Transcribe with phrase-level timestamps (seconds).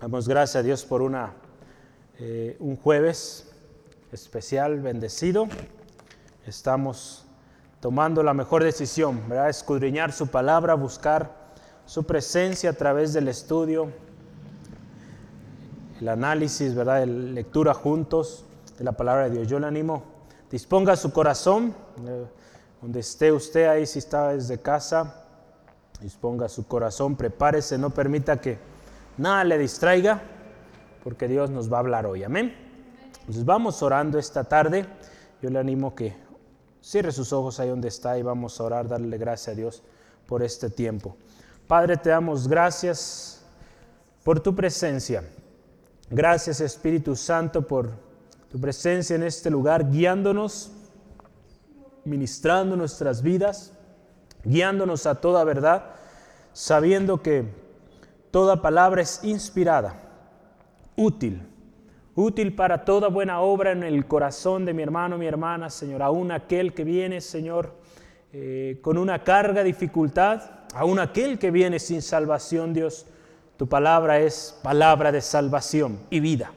[0.00, 1.34] Damos gracias a Dios por una,
[2.18, 3.50] eh, un jueves
[4.12, 5.46] especial, bendecido.
[6.46, 7.26] Estamos
[7.80, 9.50] tomando la mejor decisión, ¿verdad?
[9.50, 11.52] Escudriñar su palabra, buscar
[11.84, 13.92] su presencia a través del estudio,
[16.00, 17.00] el análisis, ¿verdad?
[17.00, 18.46] La lectura juntos
[18.78, 19.48] de la palabra de Dios.
[19.48, 20.02] Yo le animo,
[20.50, 21.74] disponga su corazón,
[22.06, 22.24] eh,
[22.80, 25.26] donde esté usted ahí, si está desde casa,
[26.00, 28.69] disponga su corazón, prepárese, no permita que
[29.20, 30.22] nada le distraiga,
[31.04, 32.24] porque Dios nos va a hablar hoy.
[32.24, 32.54] Amén.
[33.20, 34.86] Entonces vamos orando esta tarde.
[35.42, 36.16] Yo le animo que
[36.80, 39.82] cierre sus ojos ahí donde está y vamos a orar, darle gracias a Dios
[40.26, 41.16] por este tiempo.
[41.66, 43.44] Padre, te damos gracias
[44.24, 45.22] por tu presencia.
[46.08, 47.90] Gracias Espíritu Santo por
[48.50, 50.72] tu presencia en este lugar, guiándonos,
[52.04, 53.72] ministrando nuestras vidas,
[54.44, 55.84] guiándonos a toda verdad,
[56.52, 57.59] sabiendo que
[58.30, 60.00] Toda palabra es inspirada,
[60.94, 61.42] útil,
[62.14, 66.30] útil para toda buena obra en el corazón de mi hermano, mi hermana, Señor, aún
[66.30, 67.74] aquel que viene, Señor,
[68.32, 70.42] eh, con una carga, dificultad,
[70.74, 73.04] aún aquel que viene sin salvación, Dios,
[73.56, 76.52] tu palabra es palabra de salvación y vida.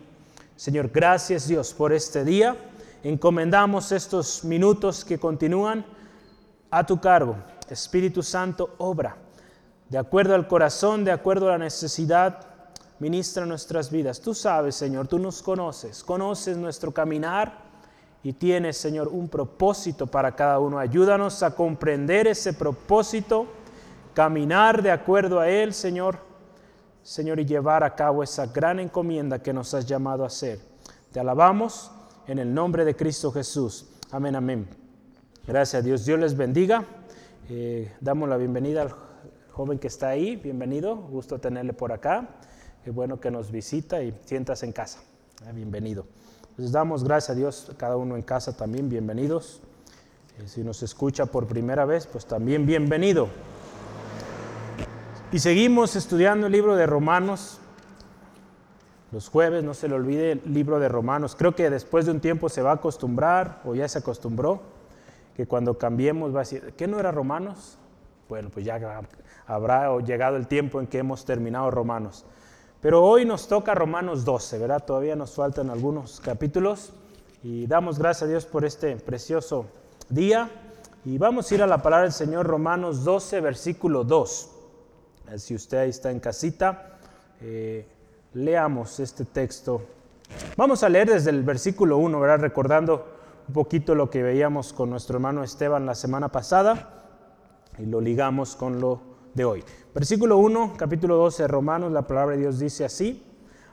[0.55, 2.55] Señor, gracias Dios por este día.
[3.03, 5.83] Encomendamos estos minutos que continúan
[6.69, 7.35] a tu cargo.
[7.67, 9.22] Espíritu Santo, obra
[9.89, 12.45] de acuerdo al corazón, de acuerdo a la necesidad,
[12.99, 14.21] ministra nuestras vidas.
[14.21, 17.63] Tú sabes, Señor, tú nos conoces, conoces nuestro caminar
[18.23, 20.79] y tienes, Señor, un propósito para cada uno.
[20.79, 23.47] Ayúdanos a comprender ese propósito,
[24.13, 26.17] caminar de acuerdo a él, Señor,
[27.03, 30.59] Señor, y llevar a cabo esa gran encomienda que nos has llamado a hacer.
[31.11, 31.91] Te alabamos
[32.27, 33.87] en el nombre de Cristo Jesús.
[34.11, 34.67] Amén, amén.
[35.45, 36.05] Gracias a Dios.
[36.05, 36.85] Dios les bendiga.
[37.49, 38.95] Eh, damos la bienvenida al
[39.53, 42.27] joven que está ahí, bienvenido, gusto tenerle por acá.
[42.83, 45.03] Es bueno que nos visita y sientas en casa.
[45.45, 46.07] Eh, bienvenido.
[46.57, 49.61] Les damos gracias a Dios, cada uno en casa también, bienvenidos.
[50.39, 53.27] Eh, si nos escucha por primera vez, pues también bienvenido.
[55.31, 57.59] Y seguimos estudiando el libro de Romanos.
[59.11, 61.35] Los jueves, no se le olvide el libro de Romanos.
[61.35, 64.63] Creo que después de un tiempo se va a acostumbrar, o ya se acostumbró,
[65.35, 67.77] que cuando cambiemos va a decir, ¿qué no era Romanos?
[68.29, 68.79] Bueno, pues ya
[69.45, 72.25] habrá llegado el tiempo en que hemos terminado Romanos.
[72.81, 74.83] Pero hoy nos toca Romanos 12, ¿verdad?
[74.83, 76.93] Todavía nos faltan algunos capítulos
[77.41, 79.67] y damos gracias a Dios por este precioso
[80.09, 80.49] día.
[81.05, 84.49] Y vamos a ir a la palabra del Señor, Romanos 12, versículo 2.
[85.37, 86.97] Si usted ahí está en casita,
[87.41, 87.85] eh,
[88.33, 89.81] leamos este texto.
[90.55, 92.39] Vamos a leer desde el versículo 1, ¿verdad?
[92.39, 93.05] Recordando
[93.47, 97.02] un poquito lo que veíamos con nuestro hermano Esteban la semana pasada
[97.77, 99.01] y lo ligamos con lo
[99.33, 99.63] de hoy.
[99.93, 103.23] Versículo 1, capítulo 12 de Romanos, la palabra de Dios dice así.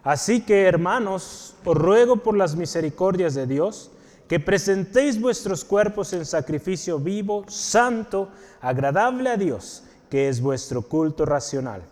[0.03, 3.91] Así que hermanos, os ruego por las misericordias de Dios
[4.28, 8.28] que presentéis vuestros cuerpos en sacrificio vivo, santo,
[8.61, 11.82] agradable a Dios, que es vuestro culto racional.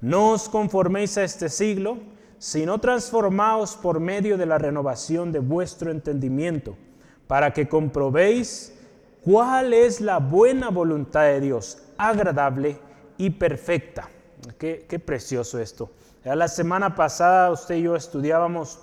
[0.00, 1.98] No os conforméis a este siglo,
[2.38, 6.76] sino transformaos por medio de la renovación de vuestro entendimiento,
[7.26, 8.71] para que comprobéis
[9.24, 12.78] cuál es la buena voluntad de Dios, agradable
[13.18, 14.08] y perfecta.
[14.58, 15.90] Qué, precioso esto.
[16.24, 18.80] la semana pasada usted y yo estudiábamos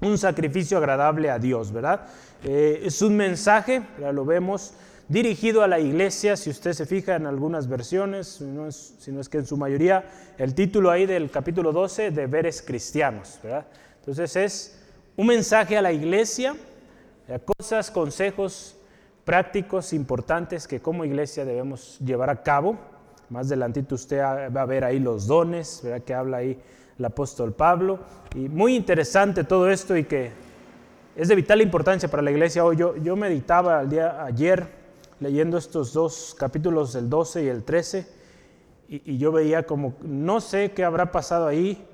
[0.00, 2.06] un sacrificio agradable a Dios, ¿verdad?
[2.44, 4.74] Eh, es un mensaje, ya lo vemos,
[5.08, 8.28] dirigido a la iglesia, si usted se fija en algunas versiones,
[8.98, 10.04] si no es que en su mayoría,
[10.38, 13.66] el título ahí del capítulo 12, deberes cristianos, ¿verdad?
[14.00, 14.78] Entonces es
[15.16, 16.54] un mensaje a la iglesia,
[17.44, 18.76] cosas, consejos
[19.24, 22.78] prácticos importantes que como iglesia debemos llevar a cabo
[23.30, 26.02] más adelantito usted va a ver ahí los dones, ¿verdad?
[26.02, 26.58] que habla ahí
[26.98, 27.98] el apóstol Pablo.
[28.34, 30.30] Y muy interesante todo esto y que
[31.16, 32.76] es de vital importancia para la iglesia hoy.
[32.76, 34.68] Yo, yo meditaba el día ayer
[35.20, 38.06] leyendo estos dos capítulos, el 12 y el 13,
[38.88, 41.86] y, y yo veía como, no sé qué habrá pasado ahí,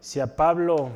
[0.00, 0.90] si a Pablo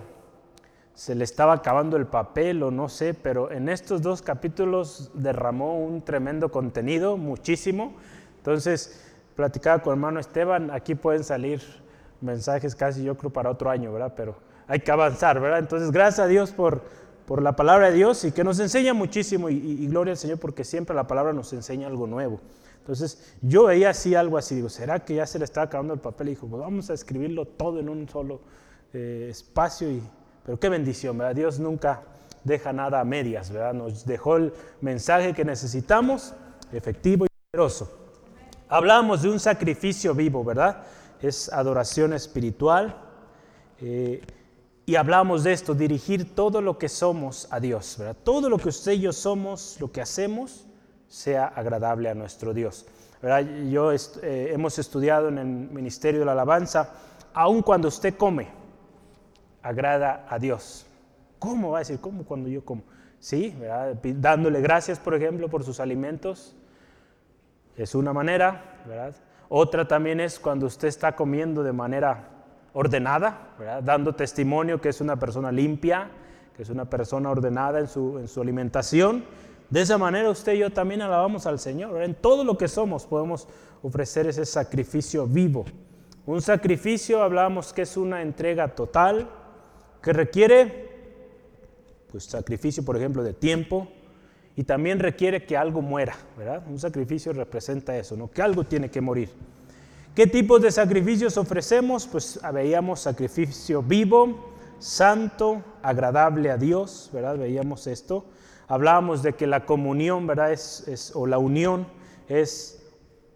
[0.94, 5.78] se le estaba acabando el papel o no sé, pero en estos dos capítulos derramó
[5.78, 7.94] un tremendo contenido, muchísimo.
[8.38, 9.00] Entonces,
[9.34, 11.60] platicaba con hermano Esteban, aquí pueden salir
[12.20, 14.14] mensajes casi yo creo para otro año, ¿verdad?
[14.16, 14.36] Pero
[14.68, 15.58] hay que avanzar, ¿verdad?
[15.58, 16.82] Entonces, gracias a Dios por,
[17.26, 20.62] por la palabra de Dios y que nos enseña muchísimo y, gloria al Señor porque
[20.62, 22.40] siempre la palabra nos enseña algo nuevo.
[22.78, 26.00] Entonces, yo veía así algo así, digo, ¿será que ya se le estaba acabando el
[26.00, 26.28] papel?
[26.28, 28.42] Y dijo, pues vamos a escribirlo todo en un solo
[28.92, 30.02] eh, espacio y,
[30.44, 31.34] pero qué bendición, ¿verdad?
[31.34, 32.02] Dios nunca
[32.44, 33.74] deja nada a medias, ¿verdad?
[33.74, 36.34] Nos dejó el mensaje que necesitamos,
[36.72, 37.90] efectivo y poderoso.
[38.68, 40.84] Hablamos de un sacrificio vivo, ¿verdad?
[41.20, 43.00] Es adoración espiritual
[43.80, 44.22] Eh,
[44.86, 48.16] y hablamos de esto, dirigir todo lo que somos a Dios, ¿verdad?
[48.22, 50.66] Todo lo que usted y yo somos, lo que hacemos,
[51.08, 52.86] sea agradable a nuestro Dios.
[53.20, 53.44] ¿verdad?
[53.70, 56.90] Yo eh, hemos estudiado en el Ministerio de la Alabanza,
[57.32, 58.48] aun cuando usted come,
[59.64, 60.86] agrada a Dios.
[61.38, 61.98] ¿Cómo va a decir?
[61.98, 62.82] ¿Cómo cuando yo como?
[63.18, 63.96] Sí, ¿verdad?
[64.02, 66.54] dándole gracias, por ejemplo, por sus alimentos.
[67.76, 68.62] Es una manera.
[69.48, 72.28] Otra también es cuando usted está comiendo de manera
[72.74, 76.10] ordenada, dando testimonio que es una persona limpia,
[76.54, 79.24] que es una persona ordenada en su, en su alimentación.
[79.70, 82.02] De esa manera usted y yo también alabamos al Señor.
[82.02, 83.48] En todo lo que somos podemos
[83.82, 85.64] ofrecer ese sacrificio vivo.
[86.26, 89.28] Un sacrificio, hablamos que es una entrega total,
[90.04, 90.90] que requiere
[92.12, 93.88] pues, sacrificio, por ejemplo, de tiempo,
[94.54, 96.62] y también requiere que algo muera, ¿verdad?
[96.68, 98.30] Un sacrificio representa eso, ¿no?
[98.30, 99.30] Que algo tiene que morir.
[100.14, 102.06] ¿Qué tipos de sacrificios ofrecemos?
[102.06, 107.38] Pues veíamos sacrificio vivo, santo, agradable a Dios, ¿verdad?
[107.38, 108.26] Veíamos esto.
[108.68, 110.52] Hablábamos de que la comunión, ¿verdad?
[110.52, 111.88] Es, o la unión
[112.28, 112.80] es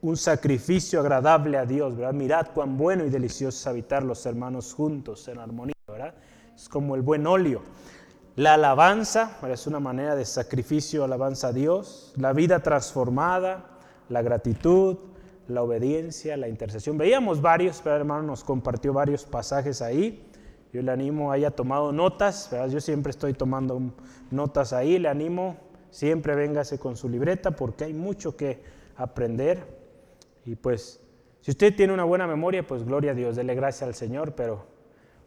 [0.03, 2.13] un sacrificio agradable a Dios, ¿verdad?
[2.13, 6.15] Mirad cuán bueno y delicioso es habitar los hermanos juntos en armonía, ¿verdad?
[6.59, 7.63] Es como el buen óleo.
[8.35, 12.13] La alabanza, es una manera de sacrificio, alabanza a Dios.
[12.17, 13.79] La vida transformada,
[14.09, 14.99] la gratitud,
[15.47, 16.99] la obediencia, la intercesión.
[16.99, 20.29] Veíamos varios, pero hermano nos compartió varios pasajes ahí.
[20.73, 23.81] Yo le animo, haya tomado notas, yo siempre estoy tomando
[24.33, 25.57] notas ahí, le animo,
[25.91, 28.61] siempre véngase con su libreta porque hay mucho que
[28.97, 29.65] aprender.
[30.45, 31.01] Y pues,
[31.41, 34.78] si usted tiene una buena memoria, pues gloria a Dios, dele gracias al Señor, pero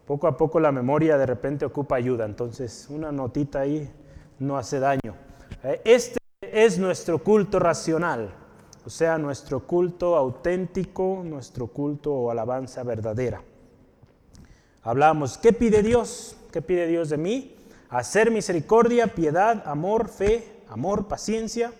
[0.06, 3.90] poco a poco la memoria de repente ocupa ayuda, entonces una notita ahí
[4.38, 5.14] no hace daño.
[5.64, 8.42] Eh, este es nuestro culto racional
[8.84, 13.42] o sea, nuestro culto auténtico, nuestro culto o alabanza verdadera.
[14.82, 16.36] Hablamos, ¿qué pide Dios?
[16.52, 17.54] ¿Qué pide Dios de mí?
[17.88, 21.72] Hacer misericordia, piedad, amor, fe, amor, paciencia.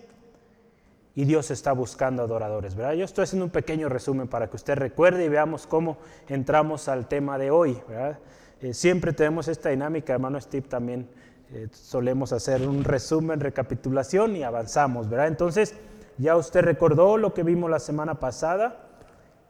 [1.15, 2.95] Y Dios está buscando adoradores, ¿verdad?
[2.95, 5.99] Yo estoy haciendo un pequeño resumen para que usted recuerde y veamos cómo
[6.29, 8.19] entramos al tema de hoy, ¿verdad?
[8.63, 11.09] Eh, siempre tenemos esta dinámica, hermano Steve, también
[11.53, 15.27] eh, solemos hacer un resumen, recapitulación y avanzamos, ¿verdad?
[15.27, 15.75] Entonces,
[16.17, 18.89] ya usted recordó lo que vimos la semana pasada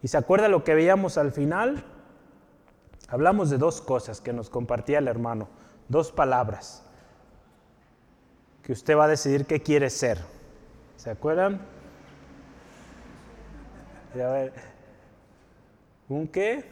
[0.03, 1.85] y se acuerda lo que veíamos al final.
[3.09, 5.49] Hablamos de dos cosas que nos compartía el hermano,
[5.89, 6.83] dos palabras,
[8.63, 10.19] que usted va a decidir qué quiere ser.
[11.03, 11.61] ¿Se acuerdan?
[16.09, 16.65] ¿Un qué?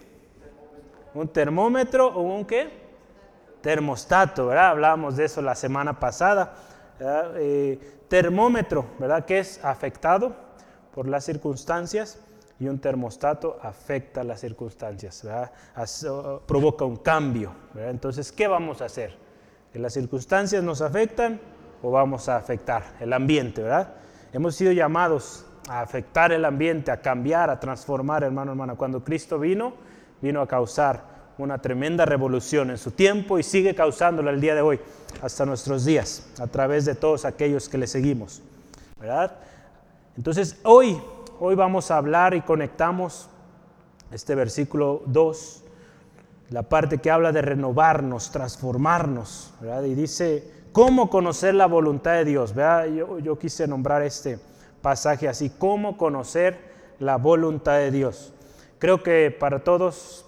[1.15, 2.71] ¿Un termómetro o un qué?
[3.61, 4.69] Termostato, ¿verdad?
[4.69, 6.55] Hablábamos de eso la semana pasada.
[7.01, 9.25] Eh, termómetro, ¿verdad?
[9.25, 10.37] Que es afectado
[10.95, 12.21] por las circunstancias
[12.61, 15.51] y un termostato afecta las circunstancias, ¿verdad?
[16.47, 17.53] provoca un cambio.
[17.75, 17.91] ¿verdad?
[17.91, 19.13] Entonces, ¿qué vamos a hacer?
[19.73, 21.41] ¿Que las circunstancias nos afectan
[21.83, 23.61] o vamos a afectar el ambiente?
[23.61, 23.97] ¿verdad?
[24.33, 28.77] Hemos sido llamados a afectar el ambiente, a cambiar, a transformar, hermano, hermana.
[28.77, 29.73] Cuando Cristo vino,
[30.21, 31.03] vino a causar
[31.39, 34.79] una tremenda revolución en su tiempo y sigue causándola el día de hoy,
[35.23, 38.43] hasta nuestros días, a través de todos aquellos que le seguimos.
[39.01, 39.37] ¿Verdad?
[40.17, 41.01] Entonces, hoy,
[41.41, 43.29] hoy vamos a hablar y conectamos
[44.13, 45.65] este versículo 2,
[46.51, 49.85] la parte que habla de renovarnos, transformarnos, ¿verdad?
[49.85, 52.55] Y dice, ¿cómo conocer la voluntad de Dios?
[52.55, 54.39] Yo, yo quise nombrar este
[54.83, 56.59] pasaje así, ¿cómo conocer
[56.99, 58.33] la voluntad de Dios?
[58.79, 60.25] Creo que para todos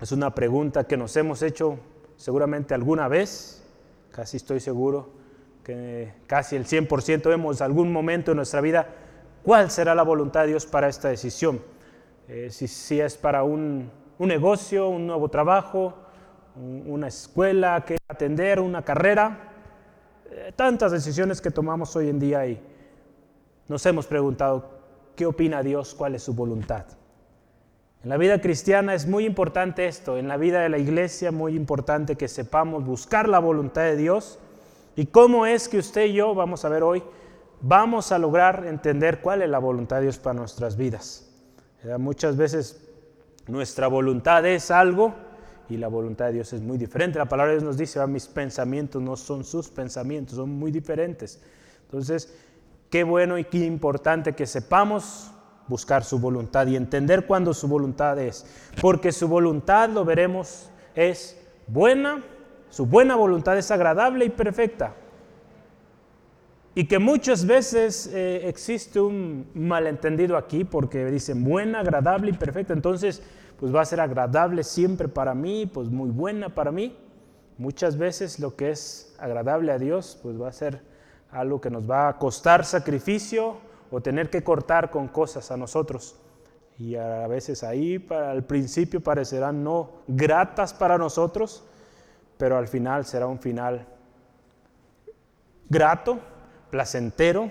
[0.00, 1.78] es una pregunta que nos hemos hecho
[2.16, 3.64] seguramente alguna vez,
[4.10, 5.20] casi estoy seguro
[5.64, 8.88] que casi el 100% vemos algún momento en nuestra vida
[9.42, 11.60] cuál será la voluntad de Dios para esta decisión.
[12.28, 15.94] Eh, si, es para un, negocio, un nuevo trabajo,
[16.56, 19.49] una escuela que atender, una carrera,
[20.56, 22.60] tantas decisiones que tomamos hoy en día y
[23.68, 24.70] nos hemos preguntado,
[25.16, 25.94] ¿qué opina Dios?
[25.94, 26.84] ¿Cuál es su voluntad?
[28.02, 31.54] En la vida cristiana es muy importante esto, en la vida de la iglesia muy
[31.54, 34.38] importante que sepamos buscar la voluntad de Dios
[34.96, 37.02] y cómo es que usted y yo, vamos a ver hoy,
[37.60, 41.30] vamos a lograr entender cuál es la voluntad de Dios para nuestras vidas.
[41.98, 42.88] Muchas veces
[43.46, 45.14] nuestra voluntad es algo
[45.70, 47.18] y la voluntad de Dios es muy diferente.
[47.18, 51.40] La palabra de Dios nos dice, mis pensamientos no son sus pensamientos, son muy diferentes.
[51.84, 52.34] Entonces,
[52.90, 55.30] qué bueno y qué importante que sepamos
[55.68, 58.44] buscar su voluntad y entender cuándo su voluntad es.
[58.80, 62.24] Porque su voluntad, lo veremos, es buena,
[62.68, 64.94] su buena voluntad es agradable y perfecta.
[66.74, 72.72] Y que muchas veces eh, existe un malentendido aquí porque dicen buena, agradable y perfecta.
[72.72, 73.22] Entonces,
[73.60, 76.96] pues va a ser agradable siempre para mí, pues muy buena para mí.
[77.58, 80.80] Muchas veces lo que es agradable a Dios, pues va a ser
[81.30, 83.58] algo que nos va a costar sacrificio
[83.90, 86.16] o tener que cortar con cosas a nosotros.
[86.78, 91.62] Y a veces ahí para, al principio parecerán no gratas para nosotros,
[92.38, 93.84] pero al final será un final
[95.68, 96.18] grato,
[96.70, 97.50] placentero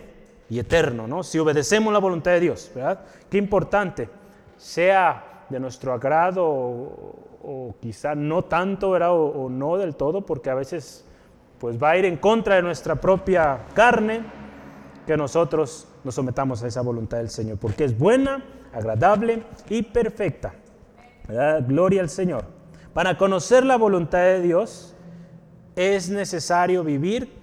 [0.50, 1.22] y eterno, ¿no?
[1.22, 3.02] Si obedecemos la voluntad de Dios, ¿verdad?
[3.30, 4.10] Qué importante,
[4.58, 9.14] sea de nuestro agrado o, quizá no tanto, ¿verdad?
[9.14, 11.06] O, no del todo, porque a veces
[11.60, 14.22] pues va a ir en contra de nuestra propia carne,
[15.06, 20.54] que nosotros nos sometamos a esa voluntad del Señor, porque es buena, agradable y perfecta.
[21.68, 22.46] Gloria al Señor.
[22.94, 24.96] Para conocer la voluntad de Dios
[25.76, 27.34] es necesario vivir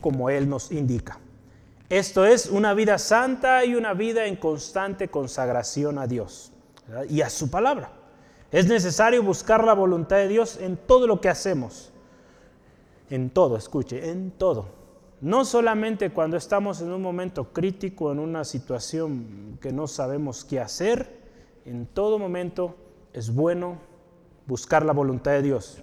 [0.00, 1.18] como Él nos indica.
[1.88, 6.51] Esto es una vida santa y una vida en constante consagración a Dios
[7.08, 7.92] y a su palabra.
[8.50, 11.90] Es necesario buscar la voluntad de Dios en todo lo que hacemos.
[13.08, 14.66] En todo, escuche, en todo.
[15.20, 20.60] No solamente cuando estamos en un momento crítico, en una situación que no sabemos qué
[20.60, 21.22] hacer,
[21.64, 22.76] en todo momento
[23.12, 23.78] es bueno
[24.46, 25.82] buscar la voluntad de Dios.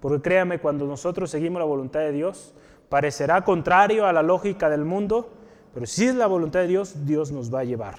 [0.00, 2.54] Porque créame, cuando nosotros seguimos la voluntad de Dios,
[2.88, 5.30] parecerá contrario a la lógica del mundo,
[5.74, 7.98] pero si es la voluntad de Dios, Dios nos va a llevar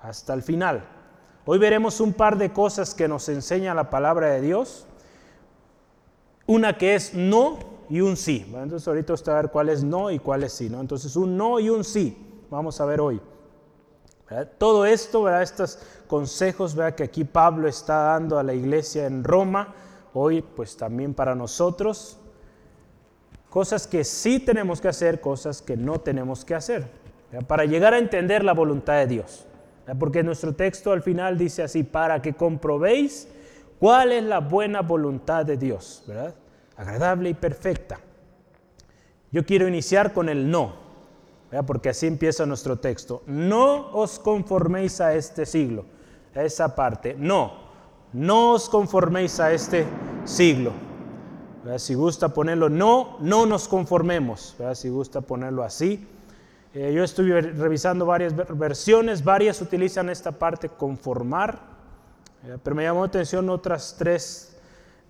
[0.00, 0.84] hasta el final.
[1.50, 4.86] Hoy veremos un par de cosas que nos enseña la palabra de Dios.
[6.46, 8.44] Una que es no y un sí.
[8.54, 10.68] entonces ahorita usted va a ver cuál es no y cuál es sí.
[10.68, 10.78] ¿no?
[10.78, 12.42] Entonces un no y un sí.
[12.50, 13.18] Vamos a ver hoy.
[14.58, 15.42] Todo esto, ¿verdad?
[15.42, 16.94] estos consejos ¿verdad?
[16.94, 19.74] que aquí Pablo está dando a la iglesia en Roma,
[20.12, 22.18] hoy pues también para nosotros,
[23.48, 26.90] cosas que sí tenemos que hacer, cosas que no tenemos que hacer,
[27.46, 29.47] para llegar a entender la voluntad de Dios.
[29.98, 33.28] Porque nuestro texto al final dice así, para que comprobéis
[33.78, 36.34] cuál es la buena voluntad de Dios, ¿verdad?
[36.78, 37.98] agradable y perfecta.
[39.30, 40.72] Yo quiero iniciar con el no,
[41.66, 43.22] porque así empieza nuestro texto.
[43.26, 45.84] No os conforméis a este siglo,
[46.34, 47.14] a esa parte.
[47.18, 47.52] No,
[48.12, 49.86] no os conforméis a este
[50.24, 50.72] siglo.
[51.76, 54.56] Si gusta ponerlo no, no nos conformemos.
[54.74, 56.06] Si gusta ponerlo así.
[56.74, 61.58] Eh, yo estuve revisando varias versiones, varias utilizan esta parte conformar,
[62.62, 64.56] pero me llamó la atención otras tres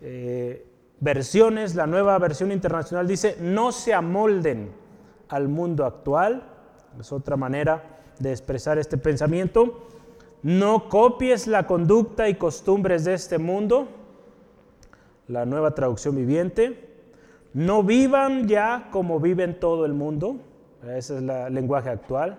[0.00, 0.64] eh,
[1.00, 4.70] versiones, la nueva versión internacional dice, no se amolden
[5.28, 6.44] al mundo actual,
[6.98, 9.88] es otra manera de expresar este pensamiento,
[10.42, 13.88] no copies la conducta y costumbres de este mundo,
[15.26, 16.88] la nueva traducción viviente,
[17.52, 20.36] no vivan ya como viven todo el mundo,
[20.82, 22.38] ese es el lenguaje actual.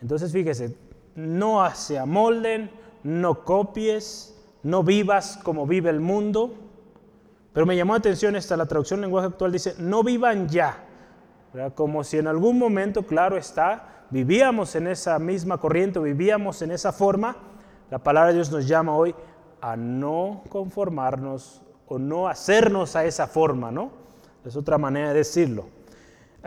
[0.00, 0.76] Entonces fíjese,
[1.14, 2.70] no se amolden,
[3.02, 6.54] no copies, no vivas como vive el mundo,
[7.52, 10.84] pero me llamó la atención esta, la traducción lenguaje actual dice, no vivan ya.
[11.74, 16.92] Como si en algún momento, claro está, vivíamos en esa misma corriente, vivíamos en esa
[16.92, 17.36] forma.
[17.90, 19.14] La palabra de Dios nos llama hoy
[19.60, 23.90] a no conformarnos o no hacernos a esa forma, ¿no?
[24.44, 25.77] Es otra manera de decirlo.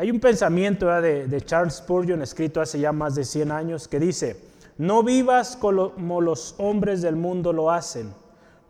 [0.02, 4.36] Hay un pensamiento de, Charles Spurgeon escrito hace ya más de 100 años que dice,
[4.80, 8.12] no vivas como los hombres del mundo lo hacen,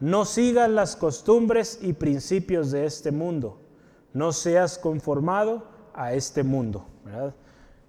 [0.01, 3.61] no sigas las costumbres y principios de este mundo.
[4.11, 6.85] No seas conformado a este mundo.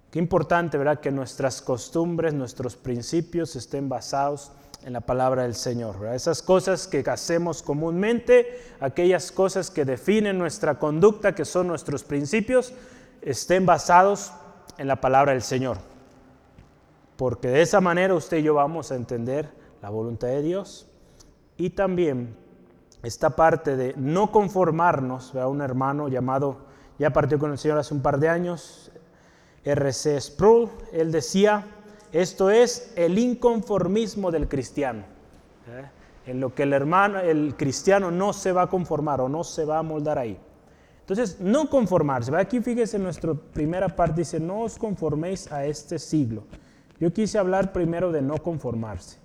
[0.09, 1.01] Qué importante, ¿verdad?
[1.01, 4.53] Que nuestras costumbres, nuestros principios estén basados
[4.85, 6.07] en la palabra del Señor.
[6.13, 12.73] Esas cosas que hacemos comúnmente, aquellas cosas que definen nuestra conducta, que son nuestros principios,
[13.23, 14.33] estén basados
[14.77, 15.77] en la palabra del Señor.
[17.17, 19.49] Porque de esa manera usted y yo vamos a entender
[19.81, 20.87] la voluntad de Dios
[21.57, 22.35] y también
[23.03, 26.57] esta parte de no conformarnos, a un hermano llamado,
[26.97, 28.91] ya partió con el Señor hace un par de años,
[29.63, 30.19] R.C.
[30.19, 31.65] Sproul, él decía,
[32.11, 35.03] esto es el inconformismo del cristiano,
[35.67, 35.85] ¿eh?
[36.25, 39.65] en lo que el hermano, el cristiano no se va a conformar o no se
[39.65, 40.39] va a moldar ahí.
[41.03, 42.33] Entonces, no conformarse.
[42.33, 46.45] Aquí fíjese en nuestra primera parte, dice, no os conforméis a este siglo.
[46.97, 49.17] Yo quise hablar primero de no conformarse.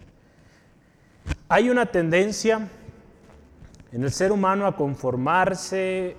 [1.48, 2.68] Hay una tendencia
[3.92, 6.16] en el ser humano a conformarse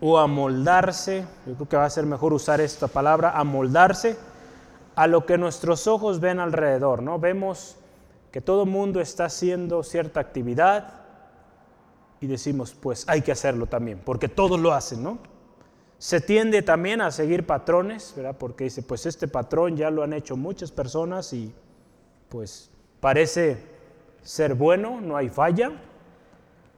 [0.00, 4.16] o a moldarse, yo creo que va a ser mejor usar esta palabra, a moldarse
[4.94, 7.18] a lo que nuestros ojos ven alrededor, ¿no?
[7.18, 7.76] Vemos
[8.30, 11.05] que todo mundo está haciendo cierta actividad
[12.20, 15.18] y decimos, pues hay que hacerlo también, porque todos lo hacen, ¿no?
[15.98, 18.36] Se tiende también a seguir patrones, ¿verdad?
[18.38, 21.54] Porque dice, pues este patrón ya lo han hecho muchas personas y
[22.28, 22.70] pues
[23.00, 23.56] parece
[24.22, 25.72] ser bueno, no hay falla.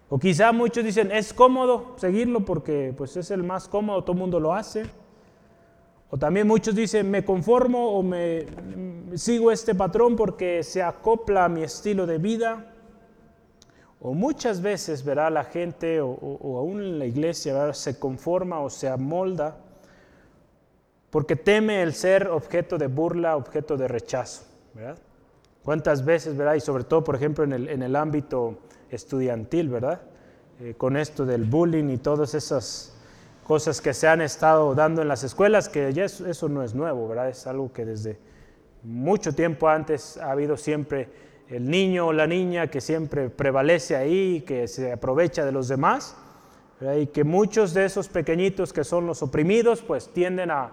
[0.08, 4.18] O quizá muchos dicen, es cómodo seguirlo porque pues es el más cómodo, todo el
[4.18, 4.84] mundo lo hace.
[6.10, 8.46] O también muchos dicen, me conformo o me
[9.14, 12.72] sigo este patrón porque se acopla a mi estilo de vida.
[14.00, 18.88] O muchas veces, verá, la gente o, aún en la iglesia se conforma o se
[18.88, 19.56] amolda
[21.10, 24.44] porque teme el ser objeto de burla, objeto de rechazo.
[24.74, 24.98] ¿verdad?
[25.64, 26.54] ¿Cuántas veces, verdad?
[26.54, 28.58] Y sobre todo, por ejemplo, en el, ámbito
[28.90, 30.00] estudiantil, ¿verdad?
[30.60, 32.94] Eh, con esto del bullying y todas esas
[33.44, 37.08] cosas que se han estado dando en las escuelas, que ya eso, no es nuevo,
[37.08, 37.30] ¿verdad?
[37.30, 38.18] Es algo que desde
[38.82, 41.08] mucho tiempo antes ha habido siempre
[41.48, 46.16] el niño o la niña que siempre prevalece ahí, que se aprovecha de los demás,
[46.98, 50.72] y que muchos de esos pequeñitos que son los oprimidos, pues tienden a,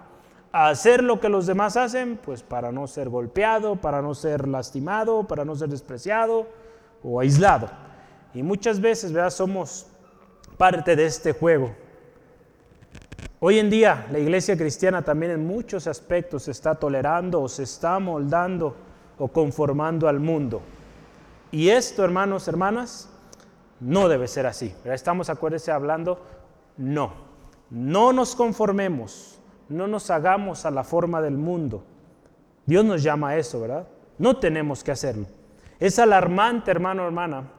[0.51, 5.27] hacer lo que los demás hacen, pues para no ser golpeado, para no ser lastimado,
[5.27, 6.47] para no ser despreciado
[7.03, 7.69] o aislado.
[8.33, 9.31] Y muchas veces, ¿verdad?
[9.31, 9.87] Somos
[10.57, 11.71] parte de este juego,
[13.41, 17.99] Hoy en día la iglesia cristiana también en muchos aspectos está tolerando o se está
[17.99, 18.75] moldando
[19.17, 20.61] o conformando al mundo.
[21.51, 23.09] Y esto, hermanos, hermanas,
[23.79, 24.73] no debe ser así.
[24.85, 26.19] Estamos, acuérdense, hablando,
[26.77, 27.13] no.
[27.69, 31.83] No nos conformemos, no nos hagamos a la forma del mundo.
[32.65, 33.87] Dios nos llama a eso, ¿verdad?
[34.17, 35.27] No tenemos que hacerlo.
[35.79, 37.51] Es alarmante, hermano, hermana,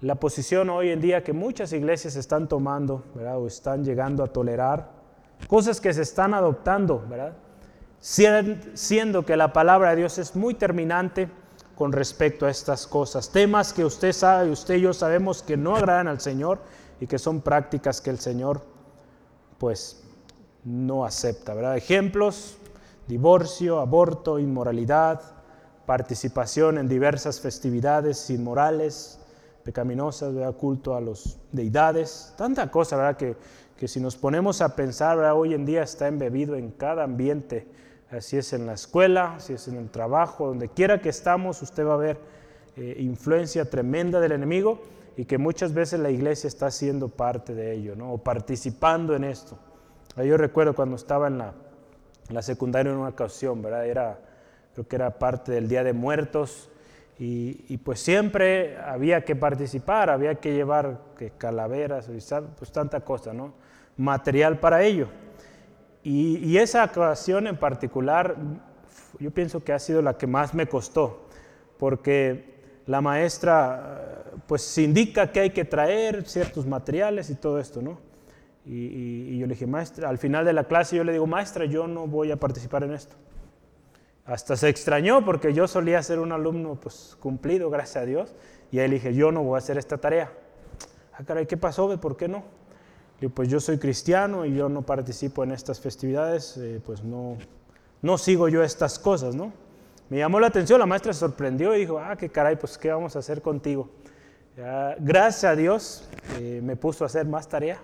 [0.00, 3.38] la posición hoy en día que muchas iglesias están tomando, ¿verdad?
[3.38, 4.90] O están llegando a tolerar
[5.46, 7.34] cosas que se están adoptando, ¿verdad?
[8.00, 11.28] Siendo que la palabra de Dios es muy terminante
[11.74, 15.76] con respecto a estas cosas, temas que usted sabe, usted y yo sabemos que no
[15.76, 16.58] agradan al Señor
[17.00, 18.62] y que son prácticas que el Señor
[19.58, 20.02] pues
[20.64, 21.76] no acepta, ¿verdad?
[21.76, 22.58] Ejemplos,
[23.06, 25.20] divorcio, aborto, inmoralidad,
[25.86, 29.18] participación en diversas festividades inmorales,
[29.64, 30.54] pecaminosas, ¿verdad?
[30.56, 33.16] culto a los deidades, tanta cosa, ¿verdad?
[33.16, 33.36] Que
[33.80, 37.66] que si nos ponemos a pensar, hoy en día está embebido en cada ambiente,
[38.10, 41.86] así es en la escuela, así es en el trabajo, donde quiera que estamos, usted
[41.86, 42.18] va a ver
[42.76, 44.80] eh, influencia tremenda del enemigo
[45.16, 48.12] y que muchas veces la iglesia está siendo parte de ello, ¿no?
[48.12, 49.58] o participando en esto.
[50.16, 51.54] Yo recuerdo cuando estaba en la,
[52.30, 53.86] la secundaria en una ocasión, ¿verdad?
[53.86, 54.18] Era,
[54.74, 56.70] creo que era parte del Día de Muertos,
[57.22, 62.08] y, pues siempre había que participar, había que llevar que calaveras,
[62.56, 63.52] pues tanta cosa, ¿no?
[63.98, 65.08] material para ello.
[66.02, 68.36] Y, esa ocasión en particular,
[69.18, 71.28] yo pienso que ha sido la que más me costó,
[71.78, 72.54] porque
[72.86, 77.98] la maestra pues indica que hay que traer ciertos materiales y todo esto, ¿no?
[78.64, 81.86] Y, yo le dije, maestra, al final de la clase yo le digo, maestra, yo
[81.86, 83.16] no voy a participar en esto.
[84.24, 88.34] Hasta se extrañó porque yo solía ser un alumno pues cumplido, gracias a Dios,
[88.70, 90.32] y le dije, yo no voy a hacer esta tarea.
[91.12, 92.00] Ah, caray, ¿qué pasó?
[92.00, 92.44] ¿Por qué no?
[93.20, 97.36] Y pues yo soy cristiano y yo no participo en estas festividades, eh, pues no,
[98.00, 99.52] no sigo yo estas cosas, ¿no?
[100.08, 102.90] Me llamó la atención, la maestra se sorprendió y dijo, ah, qué caray, pues qué
[102.90, 103.90] vamos a hacer contigo.
[104.98, 107.78] gracias a Dios eh, me puso a hacer más tarea,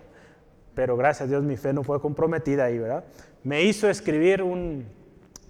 [0.75, 3.05] pero gracias a Dios mi fe no fue comprometida ahí, ¿verdad?
[3.45, 4.87] Me hizo escribir un,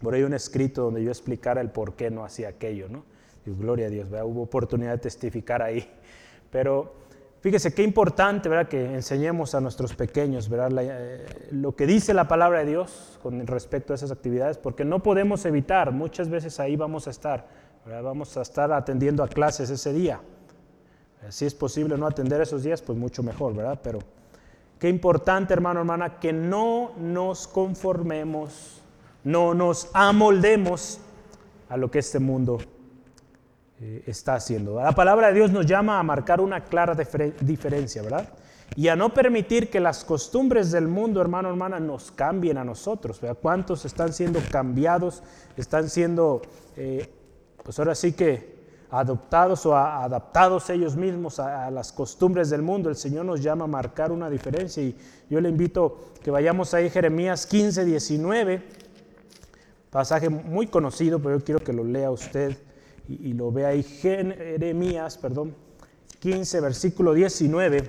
[0.02, 3.04] por ahí un escrito donde yo explicara el por qué no hacía aquello, ¿no?
[3.46, 4.26] Y gloria a Dios, ¿verdad?
[4.26, 5.88] Hubo oportunidad de testificar ahí.
[6.50, 7.05] Pero
[7.46, 8.66] Fíjese qué importante, ¿verdad?
[8.66, 10.72] Que enseñemos a nuestros pequeños, ¿verdad?
[10.82, 15.00] Eh, lo que dice la palabra de Dios con respecto a esas actividades, porque no
[15.00, 17.46] podemos evitar, muchas veces ahí vamos a estar,
[18.02, 20.20] Vamos a estar atendiendo a clases ese día.
[21.28, 23.78] Si es posible no atender esos días, pues mucho mejor, ¿verdad?
[23.80, 24.00] Pero
[24.80, 28.82] qué importante, hermano, hermana, que no nos conformemos,
[29.22, 30.98] no nos amoldemos
[31.68, 32.58] a lo que este mundo
[33.78, 34.80] eh, está haciendo.
[34.80, 36.96] La palabra de Dios nos llama a marcar una clara
[37.40, 38.26] diferencia, ¿verdad?
[38.74, 43.20] Y a no permitir que las costumbres del mundo, hermano, hermana, nos cambien a nosotros.
[43.20, 43.36] ¿verdad?
[43.40, 45.22] ¿Cuántos están siendo cambiados?
[45.58, 46.40] Están siendo,
[46.76, 47.06] eh,
[47.62, 48.56] pues ahora sí que
[48.90, 52.88] adoptados o adaptados ellos mismos a, a, las costumbres del mundo.
[52.88, 54.96] El Señor nos llama a marcar una diferencia y
[55.28, 58.62] yo le invito que vayamos ahí Jeremías 15, 19,
[59.90, 62.56] pasaje muy conocido, pero yo quiero que lo lea usted
[63.08, 65.54] y, lo ve ahí, Jeremías, perdón,
[66.20, 67.84] 15, versículo 19,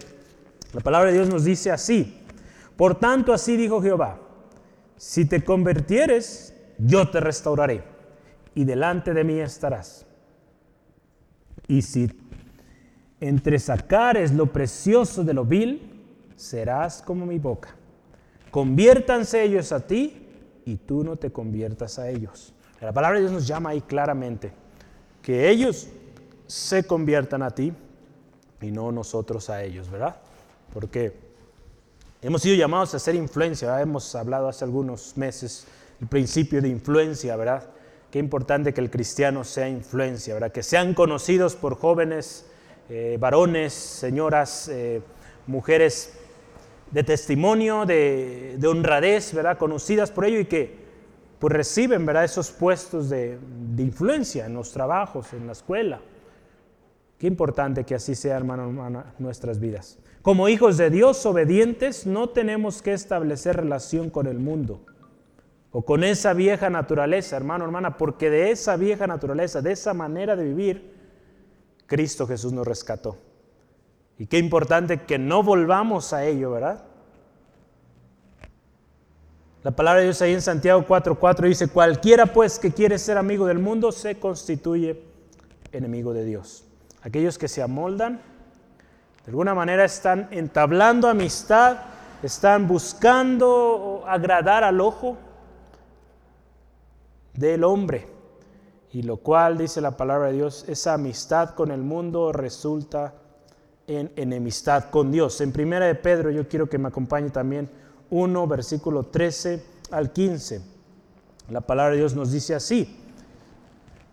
[0.73, 2.21] la palabra de Dios nos dice así,
[2.75, 4.19] por tanto así dijo Jehová,
[4.95, 7.83] si te convirtieres, yo te restauraré
[8.53, 10.05] y delante de mí estarás.
[11.67, 12.11] Y si
[13.19, 16.03] entresacares lo precioso de lo vil,
[16.35, 17.75] serás como mi boca.
[18.51, 20.27] Conviértanse ellos a ti
[20.65, 22.53] y tú no te conviertas a ellos.
[22.81, 24.51] La palabra de Dios nos llama ahí claramente
[25.21, 25.87] que ellos
[26.47, 27.73] se conviertan a ti
[28.61, 30.17] y no nosotros a ellos, ¿verdad?
[30.73, 31.13] Porque
[32.21, 35.67] hemos sido llamados a hacer influencia, hemos hablado hace algunos meses
[36.01, 37.63] el principio de influencia, ¿verdad?
[38.11, 40.51] Qué importante que el cristiano sea influencia, ¿verdad?
[40.51, 42.45] Que sean conocidos por jóvenes,
[42.89, 45.01] eh, varones, señoras, eh,
[45.47, 46.13] mujeres
[46.91, 49.57] de testimonio, de, honradez, ¿verdad?
[49.57, 50.86] Conocidas por ello y que
[51.39, 52.23] pues reciben, ¿verdad?
[52.23, 53.37] Esos puestos de,
[53.75, 55.99] de influencia en los trabajos, en la escuela.
[57.17, 59.97] Qué importante que así sea, hermano, hermana, nuestras vidas.
[60.21, 64.81] Como hijos de Dios obedientes, no tenemos que establecer relación con el mundo
[65.71, 70.35] o con esa vieja naturaleza, hermano, hermana, porque de esa vieja naturaleza, de esa manera
[70.35, 70.95] de vivir,
[71.85, 73.17] Cristo Jesús nos rescató.
[74.17, 76.83] Y qué importante que no volvamos a ello, ¿verdad?
[79.63, 83.45] La palabra de Dios ahí en Santiago 4:4 dice, cualquiera pues que quiere ser amigo
[83.47, 85.01] del mundo se constituye
[85.71, 86.63] enemigo de Dios.
[87.01, 88.21] Aquellos que se amoldan,
[89.25, 91.77] de alguna manera están entablando amistad,
[92.23, 95.17] están buscando agradar al ojo,
[97.33, 98.07] del hombre.
[98.91, 103.13] Y lo cual, dice la palabra de Dios, esa amistad con el mundo resulta
[103.85, 105.39] en enemistad con Dios.
[105.41, 107.69] En primera de Pedro, yo quiero que me acompañe también
[108.09, 110.61] 1, versículo 13 al 15.
[111.49, 113.03] La palabra de Dios nos dice así.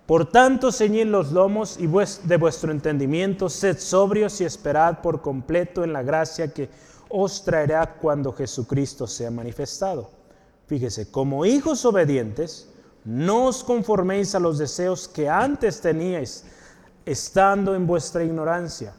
[0.06, 5.82] Por tanto, ceñid los lomos y de vuestro entendimiento, sed sobrios y esperad por completo
[5.82, 6.68] en la gracia que
[7.08, 10.10] os traerá cuando Jesucristo sea manifestado.
[10.66, 12.68] Fíjese, como hijos obedientes,
[13.04, 16.44] no os conforméis a los deseos que antes teníais,
[17.06, 18.94] estando en vuestra ignorancia,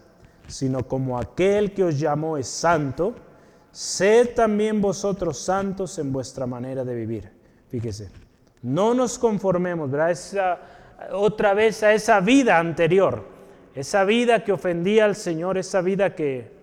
[0.48, 3.16] sino como aquel que os llamó es santo,
[3.76, 7.30] sed también vosotros santos en vuestra manera de vivir.
[7.68, 8.10] Fíjese,
[8.62, 10.60] no nos conformemos, ¿verdad?
[11.12, 13.26] otra vez a esa vida anterior,
[13.76, 16.54] esa vida que ofendía al Señor, esa vida que,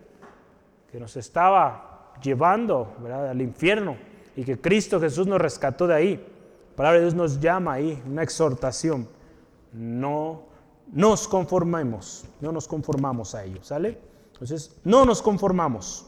[0.90, 3.28] que nos estaba llevando ¿verdad?
[3.28, 3.98] al infierno
[4.34, 6.26] y que Cristo Jesús nos rescató de ahí.
[6.70, 9.06] La palabra de Dios nos llama ahí, una exhortación.
[9.74, 10.44] No
[10.90, 13.98] nos conformemos, no nos conformamos a ello, ¿sale?
[14.32, 16.06] Entonces, no nos conformamos.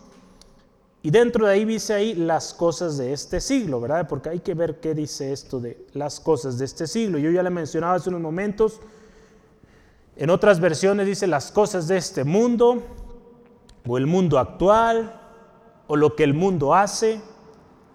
[1.04, 4.08] Y dentro de ahí dice ahí las cosas de este siglo, ¿verdad?
[4.08, 7.18] Porque hay que ver qué dice esto de las cosas de este siglo.
[7.18, 8.80] Yo ya le mencionaba hace unos momentos,
[10.16, 12.82] en otras versiones dice las cosas de este mundo,
[13.86, 15.20] o el mundo actual,
[15.88, 17.20] o lo que el mundo hace,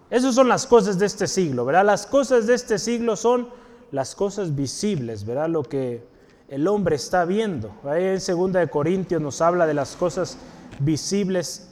[0.08, 1.84] esas son las cosas de este siglo, ¿verdad?
[1.84, 3.48] Las cosas de este siglo son
[3.90, 5.48] las cosas visibles, ¿verdad?
[5.48, 6.04] Lo que
[6.46, 7.72] el hombre está viendo.
[7.82, 10.59] Ahí en 2 de Corintios nos habla de las cosas visibles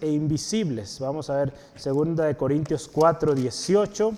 [0.00, 0.98] e invisibles.
[1.00, 4.12] Vamos a ver 2 de Corintios 4, 18.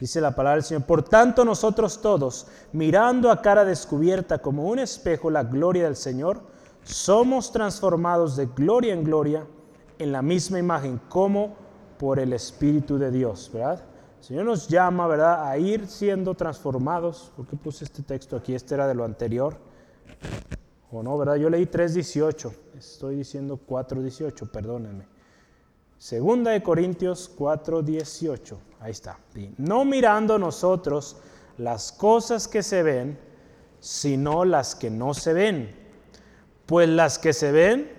[0.00, 4.78] Dice la palabra del Señor, por tanto nosotros todos, mirando a cara descubierta como un
[4.78, 6.40] espejo la gloria del Señor,
[6.84, 9.44] somos transformados de gloria en gloria
[9.98, 11.56] en la misma imagen como
[11.98, 13.82] por el Espíritu de Dios, ¿verdad?
[14.18, 17.32] El Señor nos llama, ¿verdad?, a ir siendo transformados.
[17.36, 18.54] ¿Por qué puse este texto aquí?
[18.54, 19.56] Este era de lo anterior.
[20.90, 21.36] ¿O no, verdad?
[21.36, 22.52] Yo leí 3.18.
[22.78, 25.06] Estoy diciendo 4.18, perdónenme.
[25.98, 28.56] Segunda de Corintios 4.18.
[28.80, 29.18] Ahí está.
[29.58, 31.16] No mirando nosotros
[31.58, 33.18] las cosas que se ven,
[33.80, 35.76] sino las que no se ven.
[36.66, 37.90] Pues las que se ven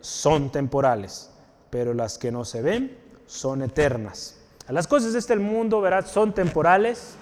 [0.00, 1.30] son temporales,
[1.70, 4.38] pero las que no se ven son eternas.
[4.68, 6.06] Las cosas de este mundo, ¿verdad?
[6.06, 7.14] Son temporales,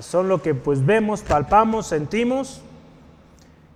[0.00, 2.62] son lo que pues vemos, palpamos, sentimos.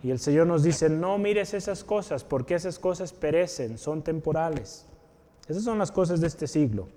[0.02, 4.86] Y el Señor nos dice, no mires esas cosas, porque esas cosas perecen, son temporales.
[5.46, 6.88] Esas son las cosas de este siglo.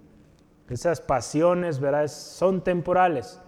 [0.69, 2.07] Esas pasiones, ¿verdad?
[2.07, 3.39] Son temporales.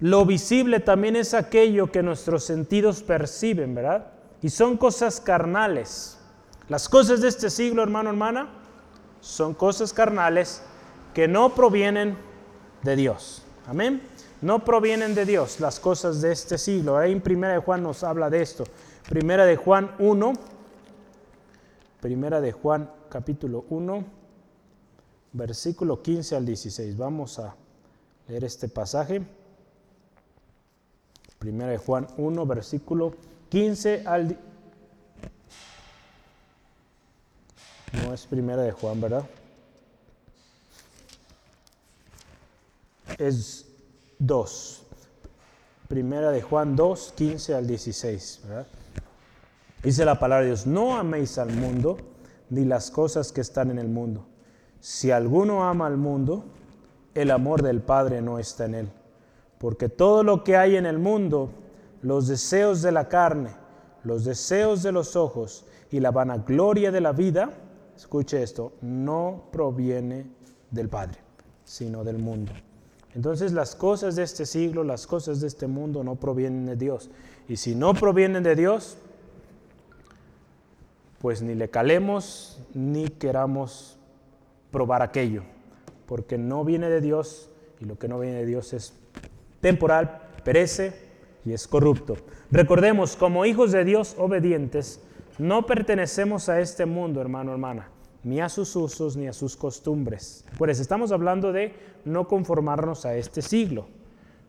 [0.00, 4.08] Lo visible también es aquello que nuestros sentidos perciben, ¿verdad?
[4.42, 6.18] Y son cosas carnales.
[6.68, 8.50] Las cosas de este siglo, hermano, hermana,
[9.20, 10.62] son cosas carnales
[11.14, 12.18] que no provienen
[12.82, 13.44] de Dios.
[13.66, 14.02] Amén.
[14.42, 16.98] No provienen de Dios las cosas de este siglo.
[16.98, 18.64] Ahí en Primera de Juan nos habla de esto.
[19.08, 20.32] Primera de Juan 1.
[22.00, 24.04] Primera de Juan capítulo 1,
[25.32, 26.96] versículo 15 al 16.
[26.96, 27.54] Vamos a
[28.26, 29.22] leer este pasaje.
[31.38, 33.14] Primera de Juan 1, versículo
[33.50, 34.52] 15 al 16.
[38.04, 39.24] No es primera de Juan, ¿verdad?
[43.18, 43.71] Es
[44.18, 44.86] 2.
[45.88, 48.66] Primera de Juan 2, 15 al 16, ¿verdad?
[49.82, 51.96] Dice la palabra de Dios, no améis al mundo
[52.50, 54.24] ni las cosas que están en el mundo.
[54.80, 56.44] Si alguno ama al mundo,
[57.14, 58.88] el amor del Padre no está en él.
[59.58, 61.50] Porque todo lo que hay en el mundo,
[62.00, 63.50] los deseos de la carne,
[64.04, 67.50] los deseos de los ojos y la vanagloria de la vida,
[67.96, 70.26] escuche esto, no proviene
[70.70, 71.18] del Padre,
[71.64, 72.52] sino del mundo.
[73.14, 77.10] Entonces las cosas de este siglo, las cosas de este mundo no provienen de Dios.
[77.48, 78.96] Y si no provienen de Dios,
[81.20, 83.98] pues ni le calemos ni queramos
[84.70, 85.42] probar aquello,
[86.06, 88.94] porque no viene de Dios y lo que no viene de Dios es
[89.60, 90.92] temporal, perece
[91.44, 92.16] y es corrupto.
[92.50, 95.00] Recordemos, como hijos de Dios obedientes,
[95.38, 97.88] no pertenecemos a este mundo, hermano, hermana,
[98.24, 100.44] ni a sus usos ni a sus costumbres.
[100.58, 103.86] Pues estamos hablando de no conformarnos a este siglo.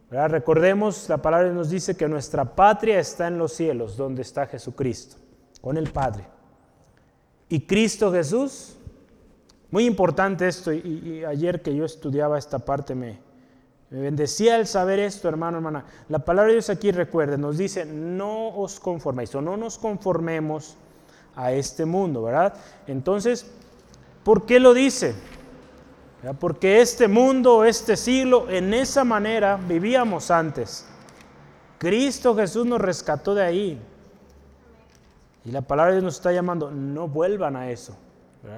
[0.09, 5.17] Recordemos, la palabra nos dice que nuestra patria está en los cielos, donde está Jesucristo,
[5.59, 6.27] con el Padre.
[7.49, 8.77] Y Cristo Jesús,
[9.71, 13.19] muy importante esto, y, ayer que yo estudiaba esta parte me,
[13.89, 15.85] bendecía el saber esto, hermano, hermana.
[16.09, 20.77] La palabra de Dios aquí, recuerden, nos dice, no os conforméis o no nos conformemos
[21.35, 22.53] a este mundo, ¿verdad?
[22.85, 23.47] Entonces,
[24.23, 25.15] ¿por qué lo dice?
[26.39, 30.87] Porque este mundo, este siglo, en esa manera vivíamos antes.
[31.77, 33.81] Cristo Jesús nos rescató de ahí.
[35.43, 37.97] Y la palabra de Dios nos está llamando, no vuelvan a eso.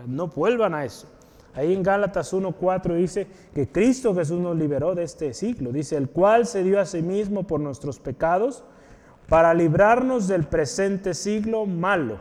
[0.05, 1.07] No vuelvan a eso.
[1.55, 5.71] Ahí en Gálatas 1.4 dice que Cristo Jesús nos liberó de este siglo.
[5.71, 8.63] Dice, el cual se dio a sí mismo por nuestros pecados
[9.27, 12.19] para librarnos del presente siglo malo,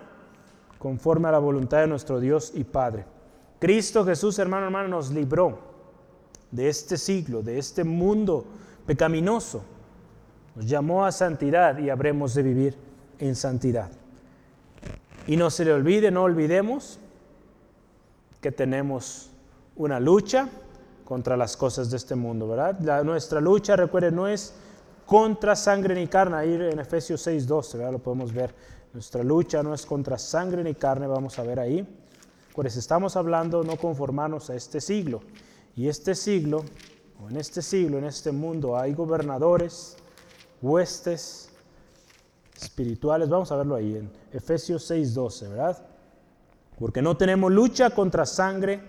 [0.79, 3.05] conforme a la voluntad de nuestro Dios y Padre.
[3.65, 5.59] Cristo Jesús, hermano, hermano, nos libró
[6.51, 8.45] de este siglo, de este mundo
[8.85, 9.63] pecaminoso.
[10.55, 12.77] Nos llamó a santidad y habremos de vivir
[13.19, 13.91] en santidad.
[15.27, 16.99] Y no se le olvide, no olvidemos
[18.43, 19.31] que tenemos
[19.77, 20.51] una lucha
[21.07, 23.03] contra las cosas de este mundo, ¿verdad?
[23.03, 24.53] nuestra lucha, recuerden, no es
[25.07, 26.37] contra sangre ni carne.
[26.37, 27.93] Ahí en Efesios 6.12, ¿verdad?
[27.93, 28.55] Lo podemos ver.
[28.93, 32.04] Nuestra lucha no es contra sangre ni carne, vamos a ver ahí.
[32.55, 35.23] Pues estamos hablando no conformarnos a este siglo.
[35.75, 36.65] Y este siglo,
[37.21, 39.97] o en este siglo, en este mundo, hay gobernadores,
[40.63, 41.51] huestes
[42.57, 43.29] espirituales.
[43.29, 45.85] Vamos a verlo ahí en Efesios 6:12, ¿verdad?
[46.79, 48.83] Porque no tenemos lucha contra sangre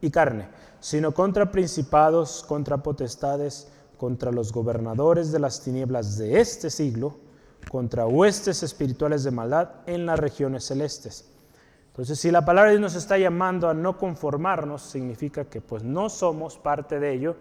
[0.00, 0.46] y carne,
[0.78, 3.66] sino contra principados, contra potestades,
[3.98, 7.16] contra los gobernadores de las tinieblas de este siglo,
[7.72, 11.24] contra huestes espirituales de maldad en las regiones celestes.
[12.00, 15.84] Entonces, si la palabra de Dios nos está llamando a no conformarnos, significa que pues
[15.84, 17.36] no somos parte de ello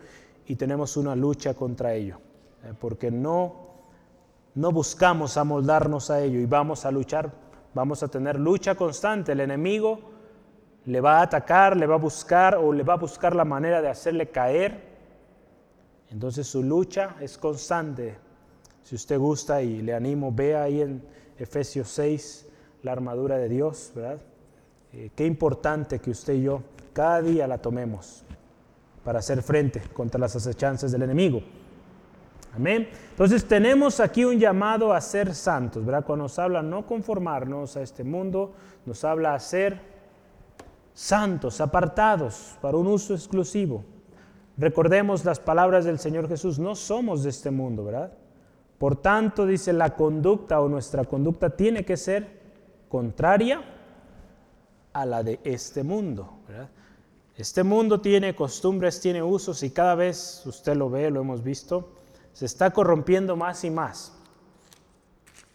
[0.48, 2.18] y tenemos una lucha contra ello,
[2.66, 2.74] ¿eh?
[2.78, 3.70] porque no,
[4.56, 7.32] no buscamos amoldarnos a ello y vamos a luchar,
[7.74, 9.32] vamos a tener lucha constante.
[9.32, 10.02] El enemigo
[10.84, 13.82] le va a atacar, le va a buscar o le va a buscar la manera
[13.82, 14.84] de hacerle caer.
[16.10, 18.18] Entonces su lucha es constante.
[18.84, 21.02] Si usted gusta y le animo, vea ahí en
[21.38, 22.50] Efesios 6
[22.84, 24.20] la armadura de Dios, ¿verdad?
[24.92, 28.24] Eh, qué importante que usted y yo cada día la tomemos
[29.04, 31.42] para hacer frente contra las acechanzas del enemigo.
[32.56, 32.90] Amén.
[33.12, 36.04] Entonces tenemos aquí un llamado a ser santos, ¿verdad?
[36.04, 38.54] Cuando nos habla no conformarnos a este mundo,
[38.86, 39.80] nos habla a ser
[40.94, 43.84] santos, apartados para un uso exclusivo.
[44.58, 48.12] Recordemos las palabras del Señor Jesús, no somos de este mundo, ¿verdad?
[48.80, 52.40] Por tanto, dice, la conducta o nuestra conducta tiene que ser
[52.90, 53.64] contraria
[54.94, 56.40] a la de este mundo.
[57.36, 61.94] Este mundo tiene costumbres, tiene usos y cada vez, usted lo ve, lo hemos visto,
[62.34, 64.14] se está corrompiendo más y más.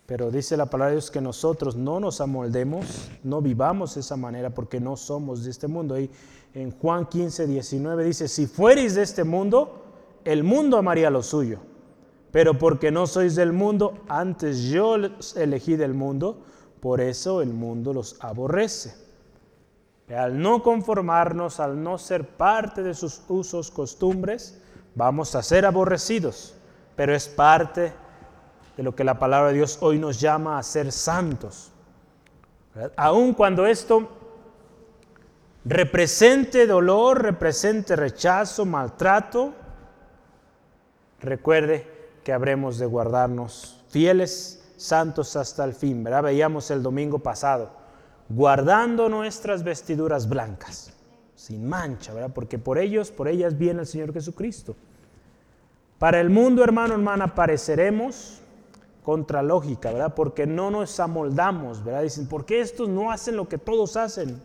[0.07, 4.17] Pero dice la palabra de Dios que nosotros no nos amoldemos, no vivamos de esa
[4.17, 5.99] manera porque no somos de este mundo.
[5.99, 6.11] Y
[6.53, 9.83] en Juan 15, 19 dice, si fuereis de este mundo,
[10.25, 11.61] el mundo amaría lo suyo.
[12.31, 14.97] Pero porque no sois del mundo, antes yo
[15.37, 16.43] elegí del mundo,
[16.81, 19.04] por eso el mundo los aborrece.
[20.09, 24.61] Al no conformarnos, al no ser parte de sus usos, costumbres,
[24.95, 26.55] vamos a ser aborrecidos,
[26.95, 27.93] pero es parte
[28.77, 31.71] de lo que la palabra de Dios hoy nos llama a ser santos.
[32.97, 34.09] Aun cuando esto
[35.65, 39.55] represente dolor, represente rechazo, maltrato,
[41.21, 41.89] recuerde
[42.23, 46.05] que habremos de guardarnos fieles, santos hasta el fin.
[46.05, 46.25] ¿verdad?
[46.25, 47.84] Veíamos el domingo pasado
[48.29, 50.93] guardando nuestras vestiduras blancas,
[51.35, 52.33] sin mancha, ¿verdad?
[52.35, 54.77] Porque por ellos, por ellas viene el Señor Jesucristo.
[55.99, 58.41] Para el mundo, hermano, hermana, pareceremos
[59.05, 60.15] contra lógica, ¿verdad?
[60.15, 62.03] Porque no nos amoldamos, ¿verdad?
[62.03, 64.43] Dicen, ¿por qué estos no hacen lo que todos hacen?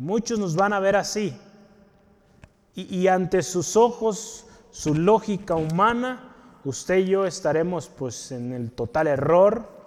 [0.00, 1.36] Muchos nos van a ver así.
[2.74, 8.70] Y, y ante sus ojos, su lógica humana, usted y yo estaremos pues en el
[8.70, 9.77] total error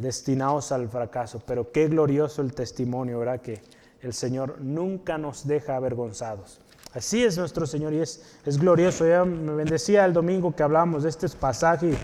[0.00, 1.42] destinados al fracaso.
[1.46, 3.40] Pero qué glorioso el testimonio, ¿verdad?
[3.40, 3.62] Que
[4.02, 6.60] el Señor nunca nos deja avergonzados.
[6.92, 9.06] Así es nuestro Señor y es, es glorioso.
[9.06, 11.94] Ya me bendecía el domingo que hablamos de este pasaje.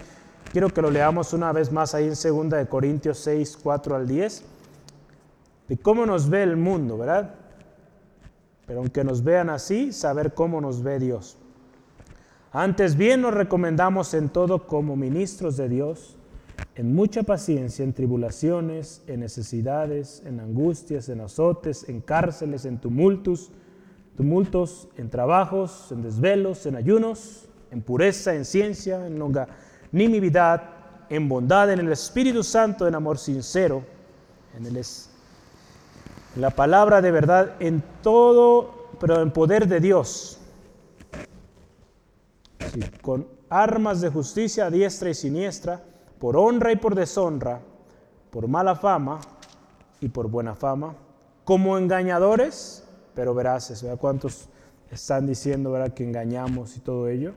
[0.52, 4.08] Quiero que lo leamos una vez más ahí en 2 de Corintios 6, 4 al
[4.08, 4.42] 10.
[5.68, 7.34] De cómo nos ve el mundo, ¿verdad?
[8.66, 11.36] Pero aunque nos vean así, saber cómo nos ve Dios.
[12.52, 16.16] Antes bien nos recomendamos en todo como ministros de Dios,
[16.74, 23.50] en mucha paciencia, en tribulaciones, en necesidades, en angustias, en azotes, en cárceles, en tumultos,
[24.16, 30.62] tumultos, en trabajos, en desvelos, en ayunos, en pureza, en ciencia, en longanimidad,
[31.08, 33.82] en bondad, en el Espíritu Santo, en amor sincero,
[34.56, 34.80] en,
[36.36, 40.38] la palabra de verdad, en todo, pero en poder de Dios,
[43.02, 45.82] con armas de justicia diestra y siniestra,
[46.20, 47.60] por honra y por deshonra,
[48.30, 49.18] por mala fama
[50.00, 50.94] y por buena fama,
[51.44, 53.82] como engañadores pero veraces.
[53.82, 53.98] ¿verdad?
[53.98, 54.48] ¿Cuántos
[54.90, 55.92] están diciendo ¿verdad?
[55.94, 57.32] que engañamos y todo ello?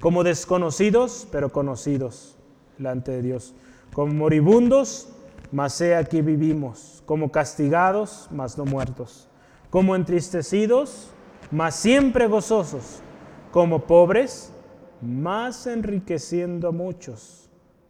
[0.00, 2.36] Como desconocidos, pero conocidos
[2.78, 3.54] delante de Dios.
[3.92, 5.08] Como moribundos,
[5.52, 7.02] mas he aquí vivimos.
[7.06, 9.28] Como castigados, mas no muertos.
[9.70, 11.10] Como entristecidos,
[11.50, 13.00] mas siempre gozosos.
[13.52, 14.52] Como pobres,
[15.00, 17.43] más enriqueciendo a muchos.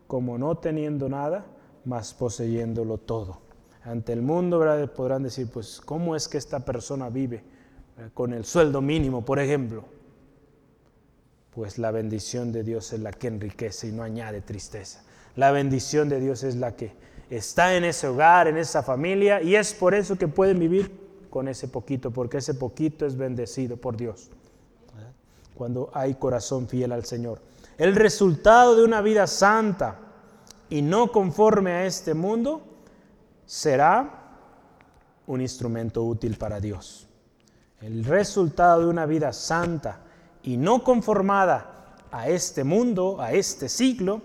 [0.07, 1.47] Como no teniendo nada,
[1.85, 3.45] mas poseyéndolo todo
[3.85, 4.65] ante el mundo
[4.95, 7.43] podrán decir, pues, ¿cómo es que esta persona vive
[8.15, 9.85] con el sueldo mínimo, por ejemplo?
[11.55, 15.05] Pues la bendición de Dios es la que enriquece y no añade tristeza.
[15.37, 16.93] La bendición de Dios es la que
[17.29, 20.91] está en ese hogar, en esa familia, y es por eso que pueden vivir
[21.29, 24.31] con ese poquito, porque ese poquito es bendecido por Dios,
[25.55, 27.41] cuando hay corazón fiel al Señor.
[27.77, 29.99] El resultado de una vida santa
[30.71, 32.63] y no conforme a este mundo
[33.47, 34.21] será
[35.27, 37.09] un instrumento útil para Dios.
[37.81, 40.01] El resultado de una vida santa
[40.45, 44.23] y no conformada a este mundo, a este siglo,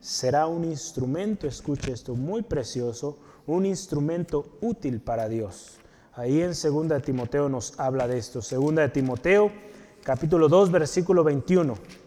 [0.00, 5.78] será un instrumento, escuche esto, muy precioso, un instrumento útil para Dios.
[6.14, 8.40] Ahí en 2 de Timoteo nos habla de esto.
[8.40, 9.52] 2 de Timoteo,
[10.02, 11.99] capítulo 2, versículo 21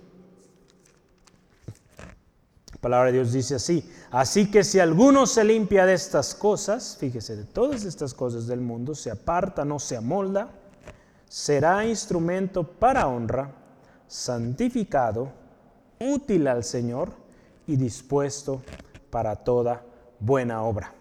[2.83, 7.37] palabra de Dios dice así, así que si alguno se limpia de estas cosas, fíjese,
[7.37, 10.49] de todas estas cosas del mundo, se aparta, no se amolda,
[11.29, 13.51] será instrumento para honra,
[14.05, 15.31] santificado,
[15.99, 17.13] útil al Señor
[17.67, 18.61] y dispuesto
[19.09, 19.81] para toda
[20.19, 20.93] buena obra.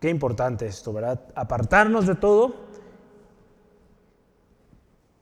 [0.00, 1.20] Qué importante esto, ¿verdad?
[1.36, 2.54] Apartarnos de todo.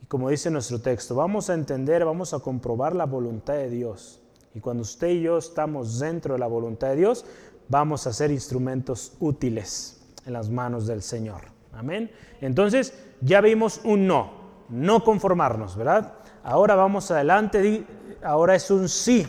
[0.02, 4.22] Y como dice nuestro texto, vamos a entender, vamos a comprobar la voluntad de Dios
[4.56, 7.26] y cuando usted y yo estamos dentro de la voluntad de Dios,
[7.68, 11.42] vamos a ser instrumentos útiles en las manos del Señor.
[11.74, 12.10] Amén.
[12.40, 14.30] Entonces, ya vimos un no,
[14.70, 16.14] no conformarnos, ¿verdad?
[16.42, 17.84] Ahora vamos adelante,
[18.22, 19.26] ahora es un sí.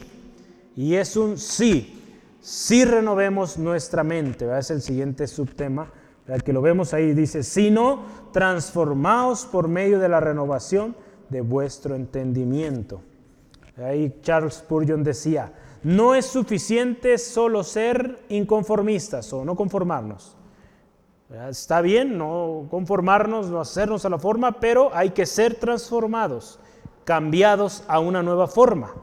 [0.78, 2.24] Y es un sí.
[2.40, 4.62] Sí renovemos nuestra mente, ¿verdad?
[4.62, 5.92] Es el siguiente subtema,
[6.26, 6.42] ¿verdad?
[6.42, 10.96] que lo vemos ahí, dice, sino transformaos por medio de la renovación
[11.28, 13.02] de vuestro entendimiento.
[13.78, 20.36] Ahí Charles Spurgeon decía, no es suficiente solo ser inconformistas o no conformarnos.
[21.50, 26.60] Está bien no conformarnos, no hacernos a la forma, pero hay que ser transformados,
[27.04, 28.94] cambiados a una nueva forma.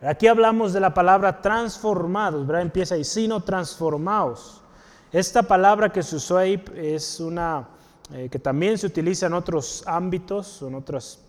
[0.00, 2.62] Aquí hablamos de la palabra transformados, ¿verdad?
[2.62, 4.62] Empieza ahí, sino transformados.
[5.12, 7.68] Esta palabra que se usó ahí es una
[8.12, 11.20] eh, que también se utiliza en otros ámbitos, en otras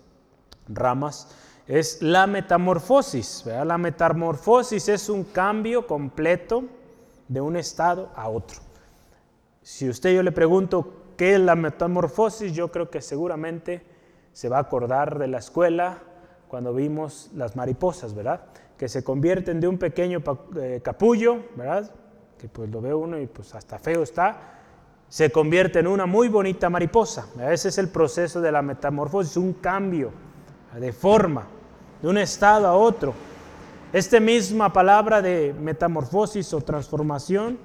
[0.67, 1.27] ramas
[1.67, 3.45] es la metamorfosis.
[3.45, 6.63] La metamorfosis es un cambio completo
[7.27, 8.61] de un estado a otro.
[9.61, 13.83] Si usted yo le pregunto qué es la metamorfosis, yo creo que seguramente
[14.31, 15.99] se va a acordar de la escuela
[16.47, 18.41] cuando vimos las mariposas, ¿verdad?
[18.77, 20.23] Que se convierten de un pequeño
[20.55, 21.91] eh, capullo, ¿verdad?
[22.37, 24.53] Que pues lo ve uno y pues hasta feo está,
[25.09, 27.27] se convierte en una muy bonita mariposa.
[27.49, 30.11] Ese es el proceso de la metamorfosis, un cambio
[30.79, 31.47] de forma
[32.01, 33.13] de un estado a otro.
[33.93, 37.57] Esta misma palabra de metamorfosis o transformación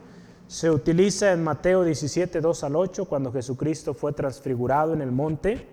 [0.47, 5.67] se utiliza en Mateo 17, 2 al 8, cuando Jesucristo fue transfigurado en el monte.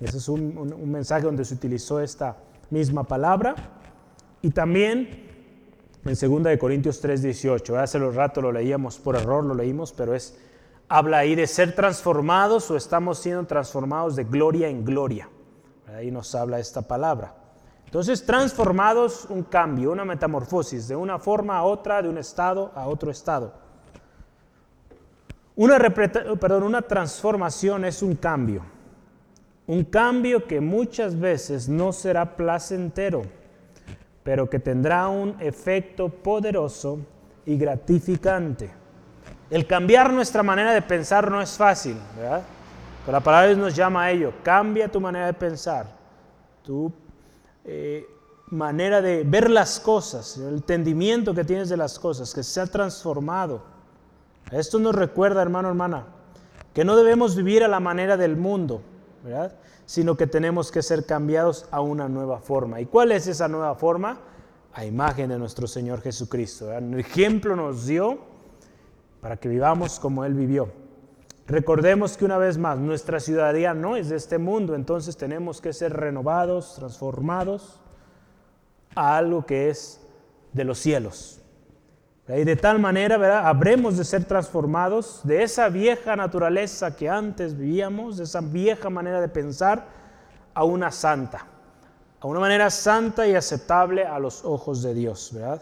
[0.00, 2.36] Ese es un, mensaje donde se utilizó esta
[2.70, 3.54] misma palabra.
[4.42, 5.24] Y también
[6.04, 7.78] en 2 de Corintios 3, 18.
[7.78, 10.36] Hace los rato lo leíamos, por error lo leímos, pero es,
[10.88, 15.28] habla ahí de ser transformados o estamos siendo transformados de gloria en gloria.
[15.96, 17.43] Ahí nos habla esta palabra.
[17.94, 22.88] Entonces, transformados, un cambio, una metamorfosis, de una forma a otra, de un estado a
[22.88, 23.54] otro estado.
[25.54, 28.62] Una, perdón, una transformación es un cambio.
[29.68, 33.22] Un cambio que muchas veces no será placentero,
[34.24, 36.98] pero que tendrá un efecto poderoso
[37.46, 38.72] y gratificante.
[39.50, 42.42] El cambiar nuestra manera de pensar no es fácil, ¿verdad?
[43.06, 44.32] Pero la palabra nos llama a ello.
[44.42, 45.86] Cambia tu manera de pensar,
[46.64, 46.92] tu
[47.64, 48.06] eh,
[48.50, 52.66] manera de ver las cosas, el entendimiento que tienes de las cosas, que se ha
[52.66, 53.62] transformado.
[54.50, 56.06] Esto nos recuerda, hermano, hermana,
[56.72, 58.82] que no debemos vivir a la manera del mundo,
[59.22, 59.56] ¿verdad?
[59.86, 62.80] Sino que tenemos que ser cambiados a una nueva forma.
[62.80, 64.18] ¿Y cuál es esa nueva forma?
[64.74, 66.72] A imagen de nuestro Señor Jesucristo.
[66.72, 68.18] El ejemplo nos dio
[69.20, 70.83] para que vivamos como Él vivió.
[71.46, 75.74] Recordemos que una vez más, nuestra ciudadanía no es de este mundo, entonces tenemos que
[75.74, 77.80] ser renovados, transformados
[78.94, 80.00] a algo que es
[80.54, 81.42] de los cielos.
[82.28, 83.46] Y de tal manera, ¿verdad?
[83.46, 89.20] Habremos de ser transformados de esa vieja naturaleza que antes vivíamos, de esa vieja manera
[89.20, 89.84] de pensar,
[90.54, 91.46] a una santa,
[92.20, 95.60] a una manera santa y aceptable a los ojos de Dios, ¿verdad?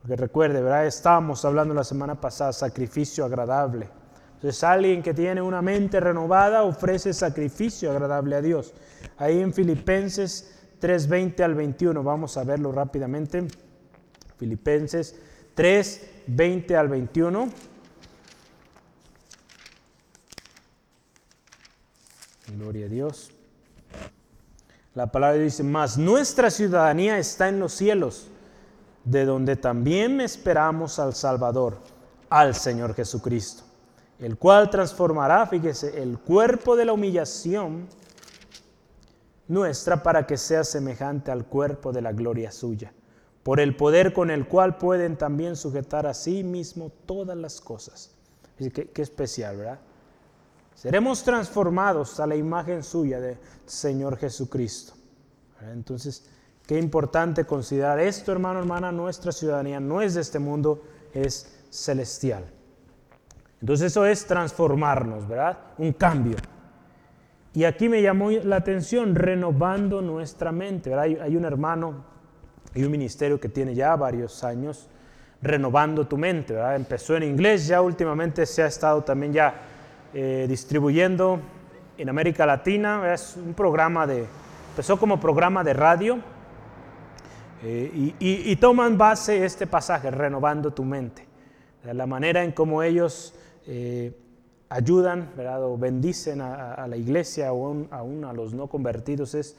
[0.00, 0.86] Porque recuerde, ¿verdad?
[0.86, 3.99] Estábamos hablando la semana pasada, sacrificio agradable.
[4.40, 8.72] Entonces alguien que tiene una mente renovada ofrece sacrificio agradable a Dios.
[9.18, 13.46] Ahí en Filipenses 3:20 al 21, vamos a verlo rápidamente.
[14.38, 15.14] Filipenses
[15.54, 17.50] 3:20 al 21.
[22.56, 23.32] Gloria a Dios.
[24.94, 28.28] La palabra dice, más nuestra ciudadanía está en los cielos,
[29.04, 31.76] de donde también esperamos al Salvador,
[32.30, 33.69] al Señor Jesucristo
[34.20, 37.88] el cual transformará, fíjese, el cuerpo de la humillación
[39.48, 42.92] nuestra para que sea semejante al cuerpo de la gloria suya,
[43.42, 48.10] por el poder con el cual pueden también sujetar a sí mismo todas las cosas.
[48.58, 49.78] Qué, qué especial, ¿verdad?
[50.74, 54.92] Seremos transformados a la imagen suya de Señor Jesucristo.
[55.72, 56.26] Entonces,
[56.66, 62.59] qué importante considerar esto, hermano, hermana, nuestra ciudadanía no es de este mundo, es celestial.
[63.60, 65.58] Entonces eso es transformarnos, ¿verdad?
[65.78, 66.36] Un cambio.
[67.52, 71.22] Y aquí me llamó la atención, renovando nuestra mente, ¿verdad?
[71.22, 72.04] Hay, un hermano
[72.74, 74.88] y un ministerio que tiene ya varios años
[75.42, 76.76] renovando tu mente, ¿verdad?
[76.76, 79.54] Empezó en inglés, ya últimamente se ha estado también ya
[80.14, 81.40] eh, distribuyendo
[81.98, 84.26] en América Latina, es un programa de,
[84.70, 86.18] empezó como programa de radio
[87.62, 91.26] eh, y, y, toman base este pasaje, renovando tu mente,
[91.84, 93.34] la manera en cómo ellos
[93.66, 94.12] eh,
[94.68, 95.30] ayudan
[95.62, 99.56] o bendicen a, la iglesia o aún, a los no convertidos es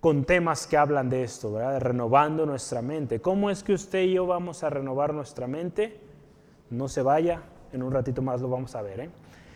[0.00, 1.80] con temas que hablan de esto, ¿verdad?
[1.80, 3.20] renovando nuestra mente.
[3.20, 6.00] ¿Cómo es que usted y yo vamos a renovar nuestra mente?
[6.70, 7.42] No se vaya,
[7.72, 9.00] en un ratito más lo vamos a ver.
[9.00, 9.10] ¿eh?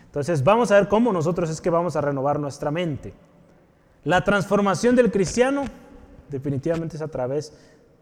[0.05, 3.13] Entonces vamos a ver cómo nosotros es que vamos a renovar nuestra mente.
[4.05, 5.65] La transformación del cristiano
[6.31, 7.53] definitivamente es a través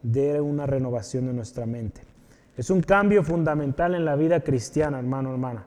[0.02, 2.13] de una renovación de nuestra mente.
[2.56, 5.64] Es un cambio fundamental en la vida cristiana, hermano, hermana.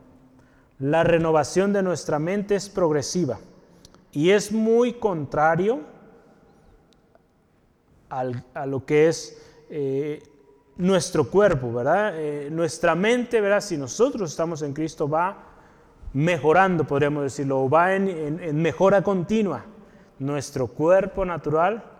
[0.78, 3.38] La renovación de nuestra mente es progresiva
[4.12, 5.80] y es muy contrario
[8.08, 10.22] a lo que es eh,
[10.76, 12.14] nuestro cuerpo, ¿verdad?
[12.16, 13.60] Eh, nuestra mente, ¿verdad?
[13.60, 15.44] Si nosotros estamos en Cristo, va
[16.14, 19.64] mejorando, podríamos decirlo, va en mejora continua.
[20.18, 21.97] Nuestro cuerpo natural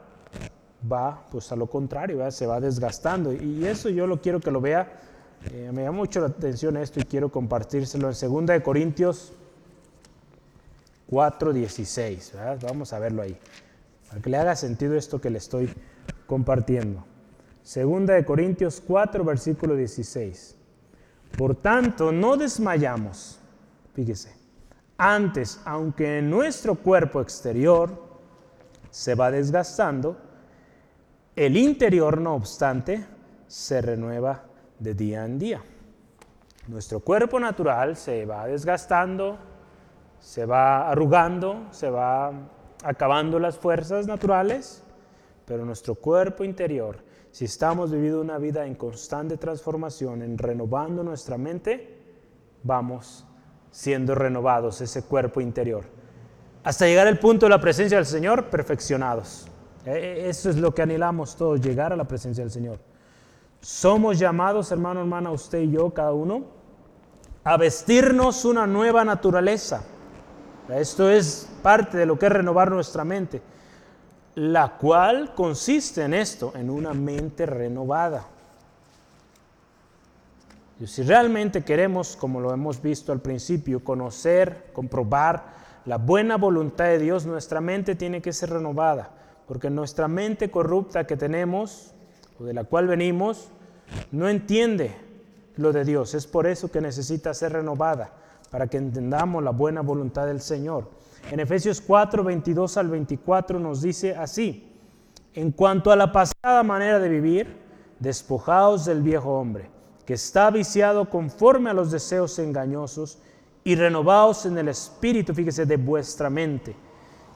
[0.91, 3.33] va pues a lo contrario, se va desgastando.
[3.33, 4.89] Y eso yo lo quiero que lo vea.
[5.53, 9.33] Eh, me llama mucho la atención esto y quiero compartírselo en 2 Corintios
[11.11, 12.61] 4.16.
[12.63, 13.37] Vamos a verlo ahí.
[14.09, 15.73] Para que le haga sentido esto que le estoy
[16.27, 17.05] compartiendo.
[17.63, 20.57] 2 Corintios 4, versículo 16.
[21.37, 23.39] Por tanto, no desmayamos.
[23.95, 24.37] Fíjese.
[24.97, 28.09] Antes, aunque nuestro cuerpo exterior
[28.91, 30.17] se va desgastando,
[31.39, 33.07] el interior, no obstante,
[33.47, 34.43] se renueva
[34.81, 35.63] de día en día.
[36.67, 39.39] Nuestro cuerpo natural se va desgastando,
[40.19, 42.33] se va arrugando, se va
[42.83, 44.83] acabando las fuerzas naturales,
[45.47, 46.99] pero nuestro cuerpo interior,
[47.31, 52.03] si estamos viviendo una vida en constante transformación, en renovando nuestra mente,
[52.65, 53.25] vamos
[53.71, 55.85] siendo renovados ese cuerpo interior.
[56.65, 59.49] Hasta llegar al punto de la presencia del Señor, perfeccionados.
[59.89, 62.79] Eh, eh, eso es lo que anhelamos todos, llegar a la presencia del Señor.
[63.61, 66.45] Somos llamados, hermano, hermana, usted y yo, cada uno,
[67.43, 69.83] a vestirnos una nueva naturaleza.
[70.69, 73.41] Esto es parte de lo que es renovar nuestra mente.
[74.35, 78.25] la cual consiste en esto, en una mente renovada.
[80.79, 85.43] Y si realmente queremos, como lo hemos visto al principio, conocer, comprobar
[85.87, 89.11] la buena voluntad de Dios, nuestra mente tiene que ser renovada,
[89.49, 91.95] porque nuestra mente corrupta que tenemos,
[92.39, 93.49] o de la cual venimos,
[94.13, 94.95] no entiende
[95.57, 96.15] lo de Dios.
[96.15, 98.13] Es por eso que necesita ser renovada,
[98.51, 100.91] para que entendamos la buena voluntad del Señor.
[101.31, 104.71] En Efesios 4, 22 al 24 nos dice así,
[105.35, 107.57] en cuanto a la pasada manera de vivir,
[107.99, 109.71] despojaos del viejo hombre
[110.09, 113.19] que está viciado conforme a los deseos engañosos,
[113.63, 116.75] y renovaos en el espíritu, fíjese, de vuestra mente,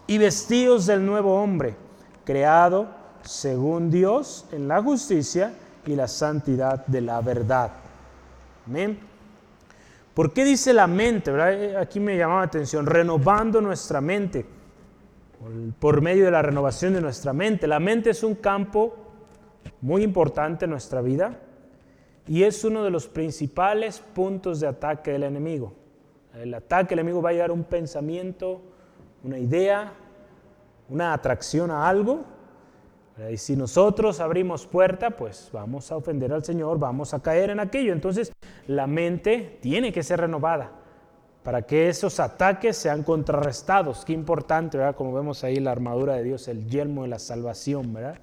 [0.06, 1.76] y vestidos del nuevo hombre,
[2.24, 2.88] creado
[3.22, 5.52] según Dios en la justicia
[5.86, 7.70] y la santidad de la verdad.
[8.66, 8.98] Amén.
[10.14, 11.30] ¿Por qué dice la mente?
[11.30, 14.44] Eh, aquí me llamaba la atención, renovando nuestra mente,
[15.78, 17.66] por medio de la renovación de nuestra mente.
[17.66, 18.94] La mente es un campo
[19.80, 21.40] muy importante en nuestra vida
[22.26, 25.72] y es uno de los principales puntos de ataque del enemigo.
[26.34, 28.60] El ataque del enemigo va a llegar a un pensamiento,
[29.24, 29.92] una idea,
[30.92, 32.24] una atracción a algo.
[33.30, 37.60] Y si nosotros abrimos puerta, pues vamos a ofender al Señor, vamos a caer en
[37.60, 37.92] aquello.
[37.92, 38.32] Entonces
[38.66, 40.72] la mente tiene que ser renovada
[41.42, 44.04] para que esos ataques sean contrarrestados.
[44.04, 44.96] Qué importante, ¿verdad?
[44.96, 48.18] Como vemos ahí la armadura de Dios, el yelmo de la salvación, ¿verdad?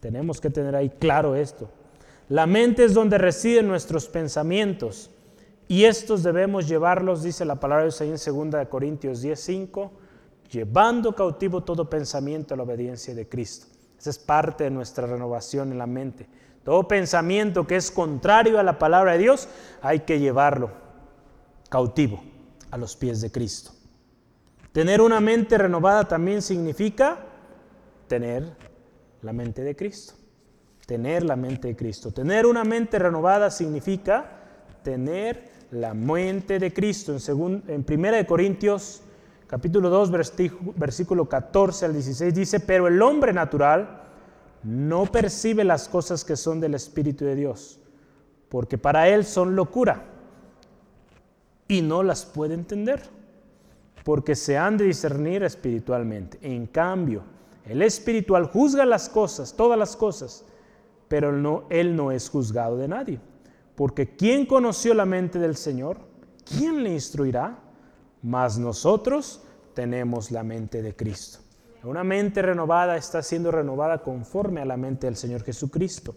[0.00, 1.70] Tenemos que tener ahí claro esto.
[2.28, 5.10] La mente es donde residen nuestros pensamientos
[5.66, 9.90] y estos debemos llevarlos, dice la palabra de Dios ahí en 2 Corintios 10:5,
[10.50, 13.66] llevando cautivo todo pensamiento a la obediencia de Cristo.
[13.98, 16.28] Esa es parte de nuestra renovación en la mente.
[16.64, 19.48] Todo pensamiento que es contrario a la palabra de Dios
[19.82, 20.70] hay que llevarlo
[21.68, 22.22] cautivo
[22.70, 23.72] a los pies de Cristo.
[24.72, 27.18] Tener una mente renovada también significa
[28.06, 28.56] tener
[29.22, 30.14] la mente de Cristo
[30.88, 32.10] tener la mente de Cristo.
[32.12, 34.24] Tener una mente renovada significa
[34.82, 37.14] tener la mente de Cristo.
[37.14, 39.02] En, en 1 Corintios
[39.48, 40.10] capítulo 2,
[40.76, 44.02] versículo 14 al 16 dice, pero el hombre natural
[44.62, 47.80] no percibe las cosas que son del Espíritu de Dios,
[48.50, 50.04] porque para él son locura
[51.66, 53.02] y no las puede entender,
[54.04, 56.38] porque se han de discernir espiritualmente.
[56.42, 57.22] En cambio,
[57.64, 60.44] el espiritual juzga las cosas, todas las cosas,
[61.08, 63.20] pero no, él no es juzgado de nadie.
[63.74, 65.98] Porque ¿quién conoció la mente del Señor?
[66.44, 67.58] ¿Quién le instruirá?
[68.22, 69.42] Mas nosotros
[69.74, 71.38] tenemos la mente de Cristo.
[71.84, 76.14] Una mente renovada está siendo renovada conforme a la mente del Señor Jesucristo.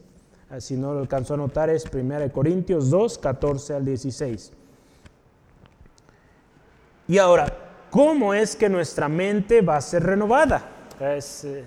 [0.60, 4.52] Si no lo alcanzó a notar es 1 Corintios 2, 14 al 16.
[7.08, 7.46] Y ahora,
[7.90, 10.64] ¿cómo es que nuestra mente va a ser renovada?
[11.00, 11.64] Es eh,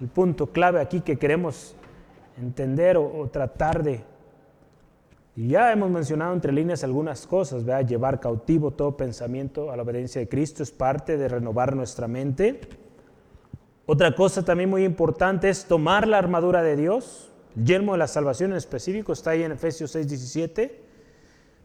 [0.00, 1.74] el punto clave aquí que queremos
[2.38, 4.04] entender o, tratar de...
[5.36, 7.86] Ya hemos mencionado entre líneas algunas cosas, ¿verdad?
[7.86, 12.60] Llevar cautivo todo pensamiento a la obediencia de Cristo es parte de renovar nuestra mente.
[13.84, 18.08] Otra cosa también muy importante es tomar la armadura de Dios, el yelmo de la
[18.08, 20.82] salvación en específico, está ahí en Efesios 6, 17.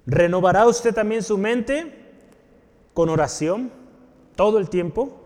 [0.05, 1.93] ¿Renovará usted también su mente
[2.93, 3.71] con oración
[4.35, 5.17] todo el tiempo?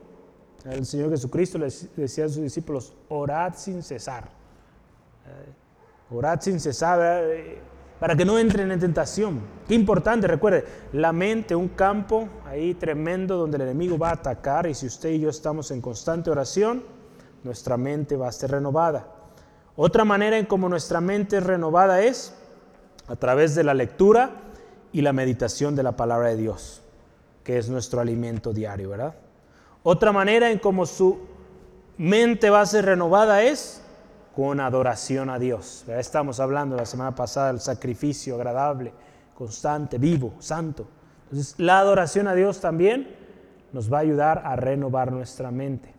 [0.65, 4.29] El Señor Jesucristo le decía a sus discípulos, orad sin cesar.
[6.11, 7.59] Orad sin cesar eh,
[7.99, 9.41] para que no entren en tentación.
[9.67, 14.67] Qué importante, recuerde, la mente, un campo ahí tremendo donde el enemigo va a atacar
[14.67, 16.83] y si usted y yo estamos en constante oración,
[17.43, 19.07] nuestra mente va a ser renovada.
[19.75, 22.33] Otra manera en cómo nuestra mente es renovada es
[23.07, 24.31] a través de la lectura
[24.91, 26.81] y la meditación de la palabra de Dios,
[27.43, 29.15] que es nuestro alimento diario, ¿verdad?
[29.83, 31.19] Otra manera en cómo su
[31.97, 33.81] mente va a ser renovada es
[34.35, 35.85] con adoración a Dios.
[35.87, 38.91] Estamos hablando la semana pasada del sacrificio agradable,
[39.33, 40.87] constante, vivo, santo.
[41.23, 43.07] Entonces, la adoración a Dios también
[43.71, 45.93] nos va a ayudar a renovar nuestra mente.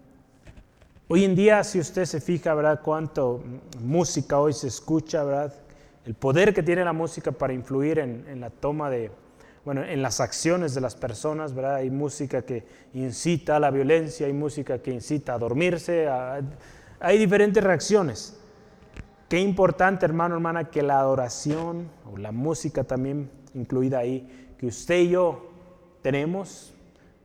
[1.09, 2.81] Hoy en día, si usted se fija, ¿verdad?
[2.83, 3.43] Cuánto
[3.81, 5.55] música hoy se escucha, ¿verdad?
[6.05, 9.11] El poder que tiene la música para influir en, la toma de,
[9.65, 11.77] bueno, en las acciones de las personas, ¿verdad?
[11.77, 16.41] Hay música que incita a la violencia, hay música que incita a dormirse, a,
[17.01, 18.39] hay diferentes reacciones.
[19.29, 24.99] Qué importante, hermano, hermana, que la adoración o la música también incluida ahí, que usted
[25.01, 25.51] y yo
[26.03, 26.75] tenemos,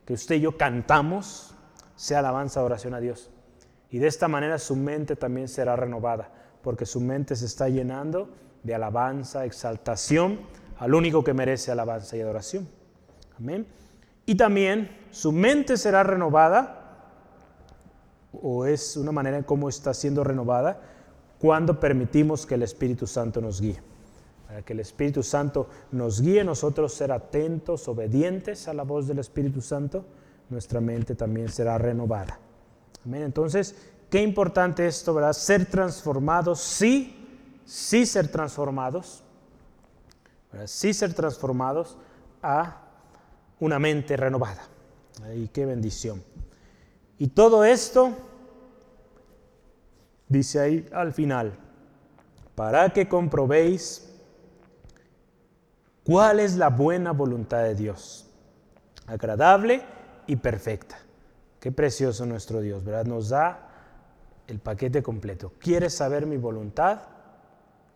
[0.05, 1.53] que usted y yo cantamos,
[1.95, 3.29] sea alabanza, adoración a Dios.
[3.91, 6.31] Y de esta manera su mente también será renovada,
[6.63, 8.29] porque su mente se está llenando
[8.63, 10.39] de alabanza, exaltación
[10.79, 12.67] al único que merece alabanza y adoración.
[13.37, 13.67] Amén.
[14.25, 16.80] Y también su mente será renovada
[18.33, 20.79] o, es una manera en cómo está siendo renovada
[21.39, 23.81] cuando permitimos que el Espíritu Santo nos guíe.
[24.47, 29.19] Para que el Espíritu Santo nos guíe, nosotros ser atentos, obedientes a la voz del
[29.19, 30.05] Espíritu Santo,
[30.49, 32.39] nuestra mente también será renovada.
[33.05, 33.23] Amén.
[33.23, 33.75] Entonces,
[34.09, 35.33] qué importante esto, ¿verdad?
[35.33, 37.15] Ser transformados, sí,
[37.65, 39.23] sí ser transformados,
[40.51, 40.67] ¿verdad?
[40.67, 41.97] sí ser transformados
[42.43, 42.81] a
[43.59, 44.67] una mente renovada.
[45.35, 46.21] Y qué bendición.
[47.21, 48.13] Y todo esto,
[50.27, 51.53] dice ahí al final,
[52.55, 54.11] para que comprobéis
[56.03, 58.27] cuál es la buena voluntad de Dios,
[59.05, 59.83] agradable
[60.25, 60.97] y perfecta.
[61.59, 63.05] Qué precioso nuestro Dios, ¿verdad?
[63.05, 63.69] Nos da
[64.47, 65.53] el paquete completo.
[65.59, 67.01] ¿Quieres saber mi voluntad?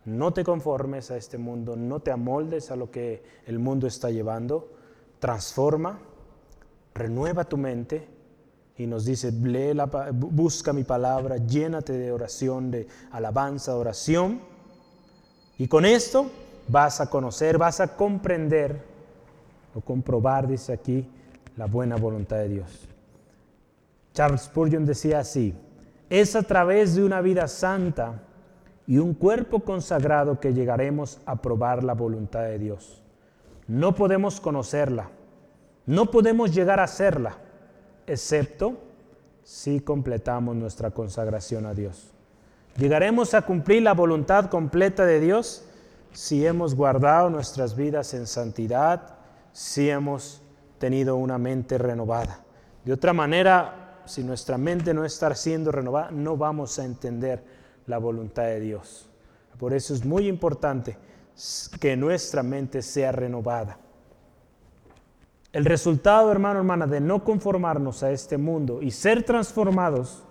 [0.04, 4.08] No te conformes a este mundo, no te amoldes a lo que el mundo está
[4.08, 4.72] llevando.
[5.18, 5.98] Transforma,
[6.94, 8.14] renueva tu mente
[8.78, 14.40] y nos dice, lee la, busca mi palabra, llénate de oración, de alabanza, oración.
[15.56, 16.26] Y con esto
[16.68, 18.82] vas a conocer, vas a comprender
[19.74, 21.08] o comprobar, dice aquí,
[21.56, 22.88] la buena voluntad de Dios.
[24.12, 25.54] Charles Spurgeon decía así,
[26.10, 28.22] es a través de una vida santa
[28.86, 33.02] y un cuerpo consagrado que llegaremos a probar la voluntad de Dios.
[33.66, 35.10] No podemos conocerla,
[35.86, 37.38] no podemos llegar a hacerla,
[38.06, 38.78] excepto
[39.42, 42.12] si completamos nuestra consagración a Dios.
[42.76, 45.64] Llegaremos a cumplir la voluntad completa de Dios
[46.12, 49.16] si hemos guardado nuestras vidas en santidad,
[49.52, 50.42] si hemos
[50.78, 52.40] tenido una mente renovada.
[52.84, 57.44] De otra manera, si nuestra mente no está siendo renovada, no vamos a entender
[57.86, 59.08] la voluntad de Dios.
[59.58, 60.96] Por eso es muy importante
[61.80, 63.78] que nuestra mente sea renovada.
[65.56, 70.22] El resultado, hermano, hermana, de no conformarnos a este mundo y ser transformados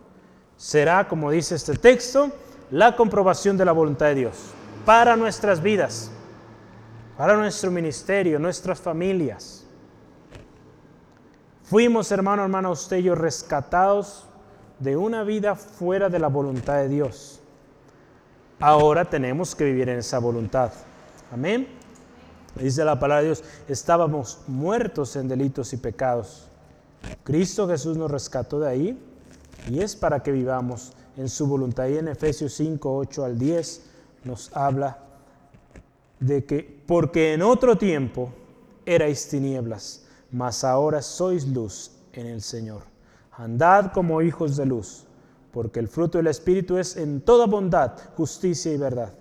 [0.56, 2.30] será, como dice este texto,
[2.70, 4.38] la comprobación de la voluntad de Dios
[4.86, 6.12] para nuestras vidas,
[7.18, 9.66] para nuestro ministerio, nuestras familias.
[11.64, 14.28] Fuimos, hermano, hermana, usted y yo rescatados
[14.78, 17.42] de una vida fuera de la voluntad de Dios.
[18.60, 20.72] Ahora tenemos que vivir en esa voluntad.
[21.34, 21.68] Amén.
[22.56, 26.48] Dice la palabra de Dios, estábamos muertos en delitos y pecados.
[27.24, 29.00] Cristo Jesús nos rescató de ahí
[29.70, 31.88] y es para que vivamos en su voluntad.
[31.88, 33.82] Y en Efesios 5, 8 al 10
[34.24, 35.00] nos habla
[36.20, 38.30] de que, porque en otro tiempo
[38.86, 42.84] erais tinieblas, mas ahora sois luz en el Señor.
[43.34, 45.06] Andad como hijos de luz,
[45.52, 49.14] porque el fruto del Espíritu es en toda bondad, justicia y verdad.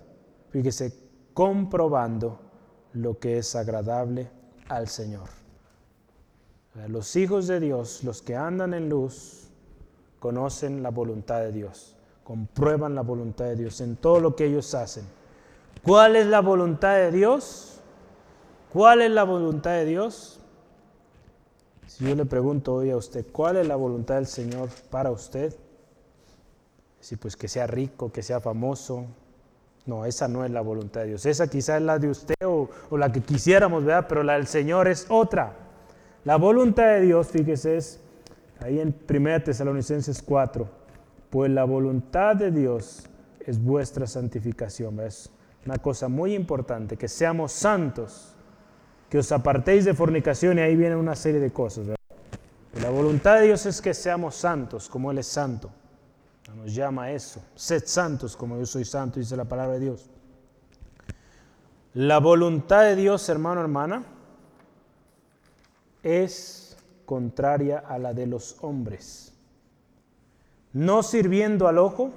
[0.51, 0.97] Fíjese,
[1.33, 2.44] comprobando
[2.95, 4.29] lo que es agradable
[4.69, 5.29] al Señor.
[6.87, 9.49] Los hijos de Dios, los que andan en luz,
[10.19, 14.73] conocen la voluntad de Dios, comprueban la voluntad de Dios en todo lo que ellos
[14.73, 15.05] hacen.
[15.83, 17.79] ¿Cuál es la voluntad de Dios?
[18.73, 20.39] ¿Cuál es la voluntad de Dios?
[21.87, 25.55] Si yo le pregunto hoy a usted, ¿cuál es la voluntad del Señor para usted?
[26.99, 29.05] Si pues que sea rico, que sea famoso,
[29.85, 31.25] no, esa no es la voluntad de Dios.
[31.25, 34.05] Esa quizá es la de usted o, la que quisiéramos, ¿verdad?
[34.09, 35.53] Pero la del Señor es otra.
[36.23, 37.99] La voluntad de Dios, fíjese, es
[38.61, 40.67] ahí en 1 Tesalonicenses 4.
[41.29, 43.07] Pues la voluntad de Dios
[43.39, 44.99] es vuestra santificación.
[45.01, 45.29] Es
[45.65, 48.35] una cosa muy importante, que seamos santos,
[49.09, 51.87] que os apartéis de fornicación y ahí viene una serie de cosas.
[52.81, 55.69] La voluntad de Dios es que seamos santos como Él es santo.
[56.55, 57.41] Nos llama a eso.
[57.55, 60.09] Sed santos como yo soy santo, dice la palabra de Dios.
[61.93, 64.03] La voluntad de Dios, hermano, hermana,
[66.03, 69.33] es contraria a la de los hombres.
[70.73, 72.11] No sirviendo al ojo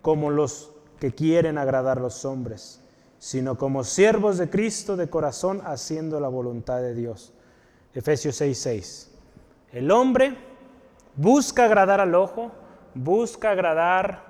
[0.00, 2.80] como los que quieren agradar a los hombres,
[3.18, 7.32] sino como siervos de Cristo de corazón haciendo la voluntad de Dios.
[7.94, 9.08] Efesios 6:6.
[9.72, 10.36] El hombre
[11.16, 12.52] busca agradar al ojo,
[12.94, 14.22] busca agradar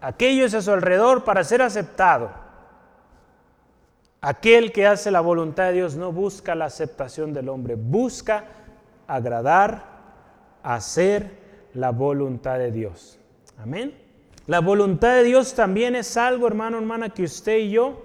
[0.00, 2.30] a aquellos a su alrededor para ser aceptado.
[4.20, 8.44] Aquel que hace la voluntad de Dios no busca la aceptación del hombre, busca
[9.06, 9.84] agradar,
[10.62, 11.30] hacer
[11.74, 13.18] la voluntad de Dios.
[13.58, 13.94] Amén.
[14.46, 18.02] La voluntad de Dios también es algo, hermano, hermana, que usted y yo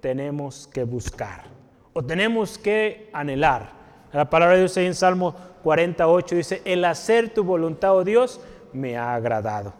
[0.00, 1.44] tenemos que buscar
[1.92, 3.70] o tenemos que anhelar.
[4.12, 8.40] La palabra de Dios ahí en Salmo 48 dice, el hacer tu voluntad, oh Dios,
[8.76, 9.72] me ha agradado.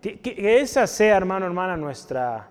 [0.00, 0.20] Que,
[0.60, 2.48] esa sea, hermano, hermana, nuestra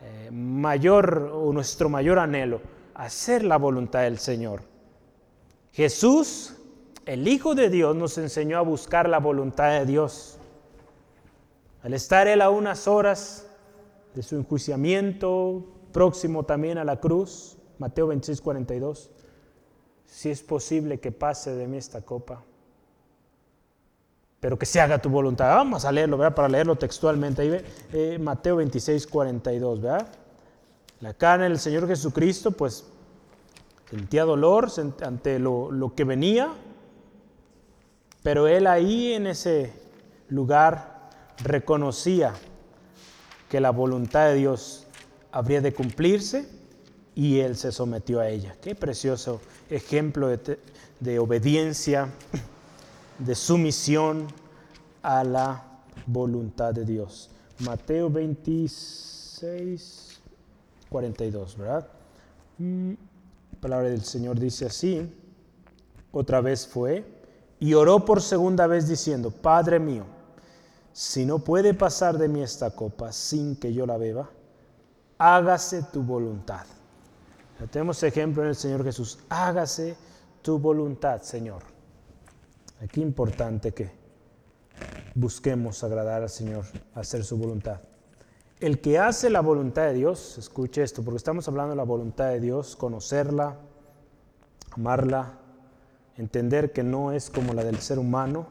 [0.00, 2.60] eh, mayor o nuestro mayor anhelo,
[2.94, 4.62] hacer la voluntad del Señor.
[5.72, 6.54] Jesús,
[7.04, 10.38] el Hijo de Dios, nos enseñó a buscar la voluntad de Dios.
[11.82, 13.48] Al estar él a unas horas
[14.14, 19.10] de su enjuiciamiento, próximo también a la cruz, Mateo 26, 42,
[20.06, 22.44] si es posible que pase de mí esta copa,
[24.44, 25.56] pero que se haga tu voluntad.
[25.56, 26.34] Vamos a leerlo, ¿verdad?
[26.34, 27.40] Para leerlo textualmente.
[27.40, 27.64] Ahí ve,
[27.94, 30.06] eh, Mateo 26, 42, ¿verdad?
[31.00, 32.84] La carne del Señor Jesucristo, pues
[33.88, 34.68] sentía dolor
[35.00, 36.52] ante lo, lo que venía,
[38.22, 39.72] pero él ahí en ese
[40.28, 41.08] lugar
[41.42, 42.34] reconocía
[43.48, 44.86] que la voluntad de Dios
[45.32, 46.46] habría de cumplirse
[47.14, 48.56] y él se sometió a ella.
[48.60, 49.40] Qué precioso
[49.70, 52.10] ejemplo de, obediencia,
[53.18, 54.28] de sumisión
[55.02, 55.64] a la
[56.06, 57.30] voluntad de Dios.
[57.60, 60.20] Mateo 26,
[60.88, 61.86] 42, ¿verdad?
[62.58, 62.92] Mm,
[63.52, 65.12] la palabra del Señor dice así,
[66.12, 67.04] otra vez fue,
[67.60, 70.04] y oró por segunda vez diciendo, Padre mío,
[70.92, 74.28] si no puede pasar de mí esta copa sin que yo la beba,
[75.18, 76.66] hágase tu voluntad.
[77.70, 79.96] Tenemos ejemplo en el Señor Jesús, hágase
[80.42, 81.73] tu voluntad, Señor.
[82.84, 83.90] Aquí importante que
[85.14, 87.80] busquemos agradar al Señor, hacer su voluntad.
[88.60, 92.28] El que hace la voluntad de Dios, escuche esto, porque estamos hablando de la voluntad
[92.28, 93.56] de Dios, conocerla,
[94.72, 95.38] amarla,
[96.18, 98.48] entender que no es como la del ser humano.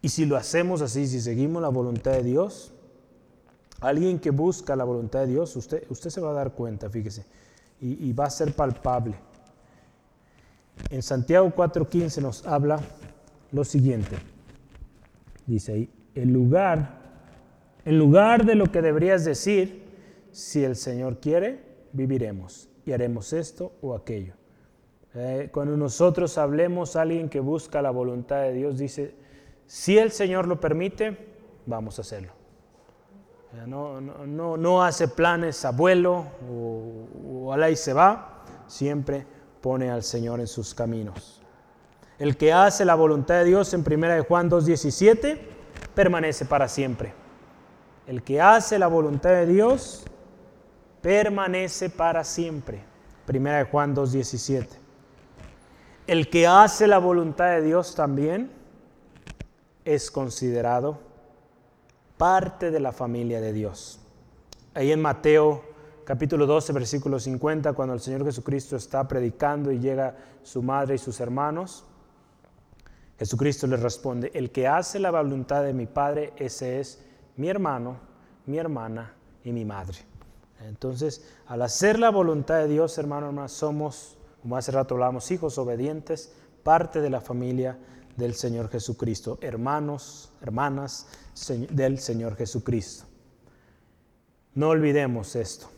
[0.00, 2.72] Y si lo hacemos así, si seguimos la voluntad de Dios,
[3.80, 7.26] alguien que busca la voluntad de Dios, usted, usted se va a dar cuenta, fíjese,
[7.80, 9.27] y, y va a ser palpable.
[10.90, 12.80] En Santiago 4:15 nos habla
[13.52, 14.16] lo siguiente.
[15.46, 16.98] Dice ahí, el lugar,
[17.84, 19.84] en lugar de lo que deberías decir,
[20.30, 21.60] si el Señor quiere,
[21.92, 24.34] viviremos y haremos esto o aquello.
[25.14, 29.14] Eh, cuando nosotros hablemos a alguien que busca la voluntad de Dios, dice,
[29.66, 31.16] si el Señor lo permite,
[31.66, 32.32] vamos a hacerlo.
[33.54, 39.90] Eh, no, no, no, hace planes abuelo o, o alá y se va, siempre pone
[39.90, 41.42] al Señor en sus caminos.
[42.18, 45.38] El que hace la voluntad de Dios en 1 Juan 2.17
[45.94, 47.12] permanece para siempre.
[48.06, 50.04] El que hace la voluntad de Dios
[51.00, 52.82] permanece para siempre.
[53.28, 54.66] 1 Juan 2.17.
[56.06, 58.50] El que hace la voluntad de Dios también
[59.84, 60.98] es considerado
[62.16, 64.00] parte de la familia de Dios.
[64.74, 65.62] Ahí en Mateo
[66.08, 70.98] capítulo 12, versículo 50, cuando el Señor Jesucristo está predicando y llega su madre y
[70.98, 71.84] sus hermanos,
[73.18, 77.04] Jesucristo les responde, el que hace la voluntad de mi Padre, ese es
[77.36, 77.98] mi hermano,
[78.46, 79.12] mi hermana
[79.44, 79.98] y mi madre.
[80.66, 85.58] Entonces, al hacer la voluntad de Dios, hermano, hermana, somos como hace rato hablamos, hijos
[85.58, 86.32] obedientes,
[86.62, 87.76] parte de la familia
[88.16, 91.06] del Señor Jesucristo, hermanos, hermanas
[91.68, 93.04] del Señor Jesucristo.
[94.54, 95.68] No olvidemos esto.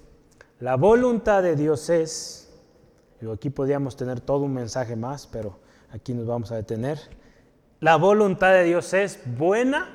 [0.60, 2.52] La voluntad de Dios es,
[3.22, 5.58] y aquí podríamos tener todo un mensaje más, pero
[5.90, 6.98] aquí nos vamos a detener.
[7.80, 9.88] La voluntad de Dios es buena,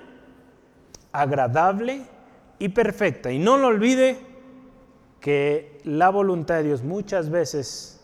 [1.11, 2.07] agradable
[2.57, 3.31] y perfecta.
[3.31, 4.17] Y no lo olvide
[5.19, 8.01] que la voluntad de Dios muchas veces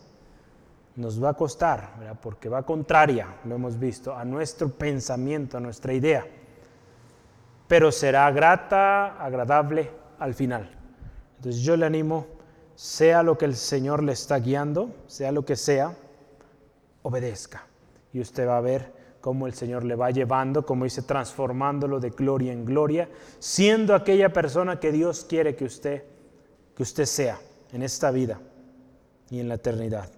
[0.94, 5.94] nos va a costar, porque va contraria, lo hemos visto, a nuestro pensamiento, a nuestra
[5.94, 6.24] idea,
[7.66, 9.90] pero será grata, agradable
[10.20, 10.70] al final.
[11.38, 12.26] Entonces yo le animo,
[12.74, 15.96] sea lo que el Señor le está guiando, sea lo que sea,
[17.02, 17.66] obedezca.
[18.12, 22.10] Y usted va a ver cómo el Señor le va llevando, como dice, transformándolo de
[22.10, 23.08] gloria en gloria,
[23.38, 26.04] siendo aquella persona que Dios quiere que usted,
[26.74, 27.38] que usted sea
[27.72, 28.40] en esta vida
[29.30, 30.10] y en la eternidad.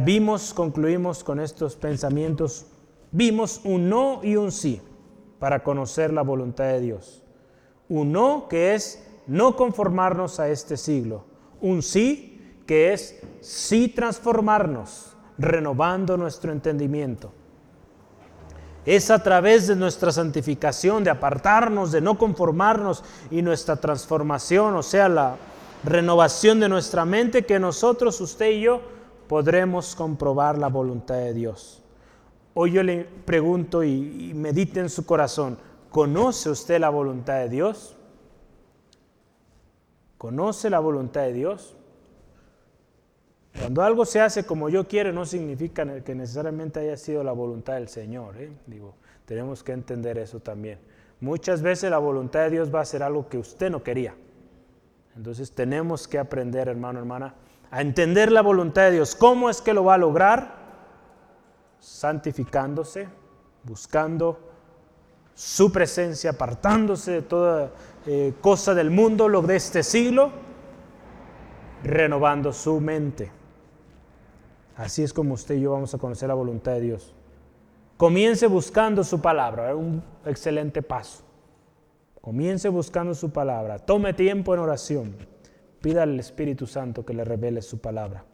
[0.00, 2.66] Vimos, concluimos con estos pensamientos,
[3.12, 4.80] vimos un no y un sí
[5.38, 7.22] para conocer la voluntad de Dios.
[7.88, 11.24] Un no que es no conformarnos a este siglo.
[11.60, 12.34] Un sí
[12.66, 17.32] que es sí transformarnos, renovando nuestro entendimiento.
[18.84, 24.82] Es a través de nuestra santificación, de apartarnos, de no conformarnos y nuestra transformación, o
[24.82, 25.36] sea, la
[25.84, 28.80] renovación de nuestra mente, que nosotros, usted y yo,
[29.28, 31.82] podremos comprobar la voluntad de Dios.
[32.54, 35.58] Hoy yo le pregunto y, medite en su corazón,
[35.90, 37.97] ¿conoce usted la voluntad de Dios?
[40.18, 41.76] ¿Conoce la voluntad de Dios?
[43.58, 47.74] Cuando algo se hace como yo quiero no significa que necesariamente haya sido la voluntad
[47.74, 48.36] del Señor.
[48.36, 48.52] ¿eh?
[48.66, 48.94] Digo,
[49.24, 50.78] tenemos que entender eso también.
[51.20, 54.14] Muchas veces la voluntad de Dios va a ser algo que usted no quería.
[55.16, 57.34] Entonces tenemos que aprender, hermano, hermana,
[57.70, 59.14] a entender la voluntad de Dios.
[59.16, 60.54] ¿Cómo es que lo va a lograr?
[61.80, 63.08] Santificándose,
[63.64, 64.38] buscando
[65.34, 67.72] su presencia, apartándose de toda
[68.10, 70.30] eh, cosa del mundo, lo de este siglo,
[71.84, 73.30] renovando su mente.
[74.76, 77.14] Así es como usted y yo vamos a conocer la voluntad de Dios.
[77.98, 81.22] Comience buscando su palabra, un excelente paso.
[82.22, 83.78] Comience buscando su palabra.
[83.78, 85.14] Tome tiempo en oración.
[85.82, 88.24] Pida al Espíritu Santo que le revele su palabra.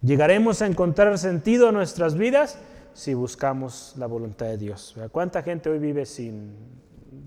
[0.00, 2.60] Llegaremos a encontrar sentido en nuestras vidas
[2.92, 4.94] si buscamos la voluntad de Dios.
[5.10, 6.54] ¿Cuánta gente hoy vive sin,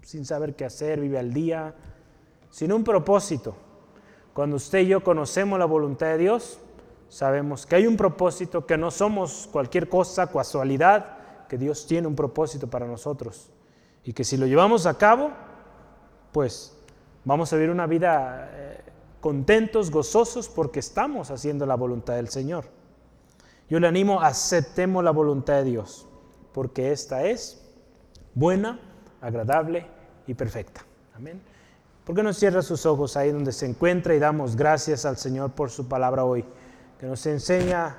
[0.04, 1.76] sin saber qué hacer, vive al día,
[2.50, 3.56] sin un propósito?
[4.34, 6.60] Cuando usted y yo conocemos la voluntad de Dios,
[7.08, 12.16] sabemos que hay un propósito, que no somos cualquier cosa, casualidad, que Dios tiene un
[12.16, 13.52] propósito para nosotros.
[14.04, 15.32] Y que si lo llevamos a cabo,
[16.32, 16.76] pues
[17.24, 18.82] vamos a vivir una vida eh,
[19.22, 22.66] contentos, gozosos, porque estamos haciendo la voluntad del Señor.
[23.70, 26.08] Yo le animo, aceptemos la voluntad de Dios,
[26.54, 27.64] porque esta es
[28.34, 28.80] buena,
[29.24, 29.86] agradable
[30.28, 30.86] y perfecta.
[31.16, 31.42] Amén.
[32.06, 35.52] ¿Por qué no cierra sus ojos ahí donde se encuentra y damos gracias al Señor
[35.54, 36.44] por su palabra hoy,
[37.00, 37.96] que nos enseña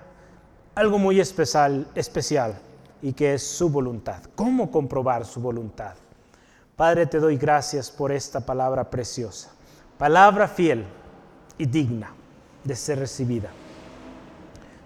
[0.75, 2.55] algo muy especial, especial
[3.01, 4.23] y que es su voluntad.
[4.35, 5.95] ¿Cómo comprobar su voluntad?
[6.77, 9.51] Padre, te doy gracias por esta palabra preciosa,
[9.97, 10.85] palabra fiel
[11.57, 12.13] y digna
[12.63, 13.51] de ser recibida.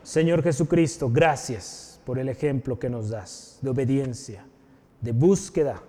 [0.04, 4.44] Señor Jesucristo, gracias por el ejemplo que nos das de obediencia,
[5.00, 5.80] de búsqueda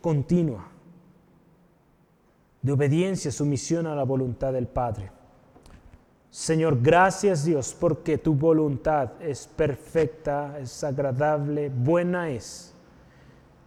[0.00, 0.68] continua,
[2.62, 5.10] de obediencia, sumisión a la voluntad del Padre.
[6.30, 12.72] Señor, gracias Dios porque tu voluntad es perfecta, es agradable, buena es.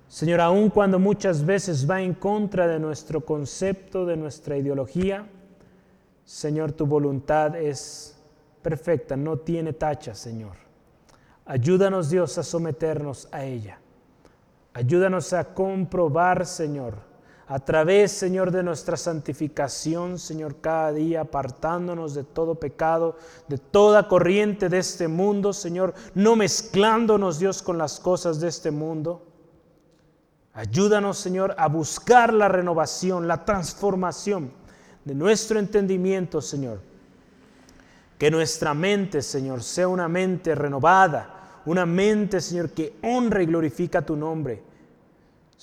[0.07, 5.27] Señor, aun cuando muchas veces va en contra de nuestro concepto, de nuestra ideología,
[6.23, 8.15] Señor, tu voluntad es
[8.61, 10.55] perfecta, no tiene tacha, Señor.
[11.45, 13.79] Ayúdanos Dios a someternos a ella.
[14.73, 16.95] Ayúdanos a comprobar, Señor,
[17.47, 23.17] a través, Señor, de nuestra santificación, Señor, cada día apartándonos de todo pecado,
[23.47, 28.71] de toda corriente de este mundo, Señor, no mezclándonos, Dios, con las cosas de este
[28.71, 29.21] mundo.
[30.53, 34.51] Ayúdanos, Señor, a buscar la renovación, la transformación
[35.03, 36.79] de nuestro entendimiento, Señor.
[38.17, 41.32] Que nuestra mente, Señor, sea una mente renovada,
[41.65, 44.63] una mente, Señor, que honra y glorifica tu nombre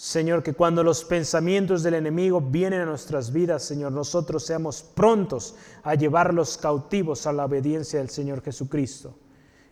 [0.01, 5.57] Señor, que cuando los pensamientos del enemigo vienen a nuestras vidas, Señor, nosotros seamos prontos
[5.83, 9.15] a llevarlos cautivos a la obediencia del Señor Jesucristo.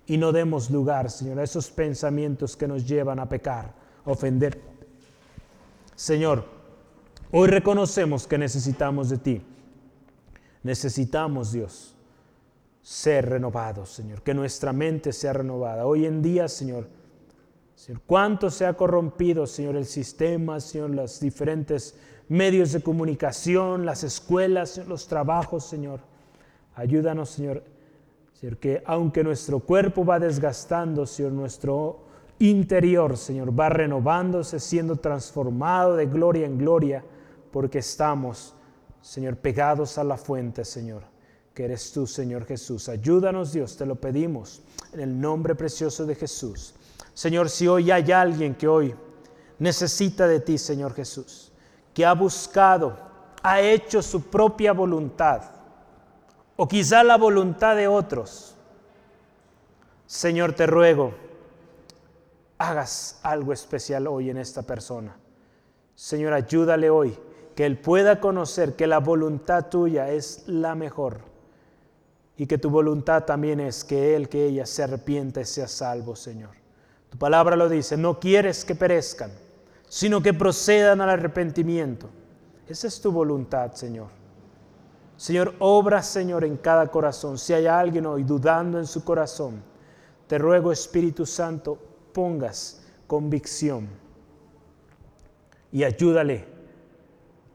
[0.06, 3.74] Y no demos lugar, Señor, a esos pensamientos que nos llevan a pecar,
[4.04, 4.60] a ofender.
[5.96, 6.44] Señor,
[7.30, 9.42] hoy reconocemos que necesitamos de ti.
[10.62, 11.94] Necesitamos, Dios,
[12.88, 15.84] ser renovados, Señor, que nuestra mente sea renovada.
[15.84, 16.88] Hoy en día, Señor,
[17.74, 24.04] Señor, cuánto se ha corrompido, Señor, el sistema, Señor, los diferentes medios de comunicación, las
[24.04, 26.00] escuelas, los trabajos, Señor.
[26.76, 27.62] Ayúdanos, Señor,
[28.32, 32.06] Señor, que aunque nuestro cuerpo va desgastando, Señor, nuestro
[32.38, 37.04] interior, Señor, va renovándose, siendo transformado de gloria en gloria,
[37.52, 38.54] porque estamos,
[39.02, 41.17] Señor, pegados a la fuente, Señor,
[41.58, 42.88] que eres tú, Señor Jesús.
[42.88, 46.72] Ayúdanos, Dios, te lo pedimos, en el nombre precioso de Jesús.
[47.14, 48.94] Señor, si hoy hay alguien que hoy
[49.58, 51.50] necesita de ti, Señor Jesús,
[51.92, 52.96] que ha buscado,
[53.42, 55.50] ha hecho su propia voluntad,
[56.54, 58.54] o quizá la voluntad de otros,
[60.06, 61.12] Señor, te ruego,
[62.56, 65.16] hagas algo especial hoy en esta persona.
[65.96, 67.18] Señor, ayúdale hoy,
[67.56, 71.27] que Él pueda conocer que la voluntad tuya es la mejor
[72.38, 76.14] y que tu voluntad también es que Él, que ella se arrepienta y sea salvo,
[76.14, 76.50] Señor.
[77.10, 79.32] Tu palabra lo dice, no quieres que perezcan,
[79.88, 82.08] sino que procedan al arrepentimiento.
[82.68, 84.06] Esa es tu voluntad, Señor.
[85.16, 87.38] Señor, obra, Señor, en cada corazón.
[87.38, 89.60] Si hay alguien hoy dudando en su corazón,
[90.28, 91.76] te ruego, Espíritu Santo,
[92.12, 93.88] pongas convicción
[95.72, 96.46] y ayúdale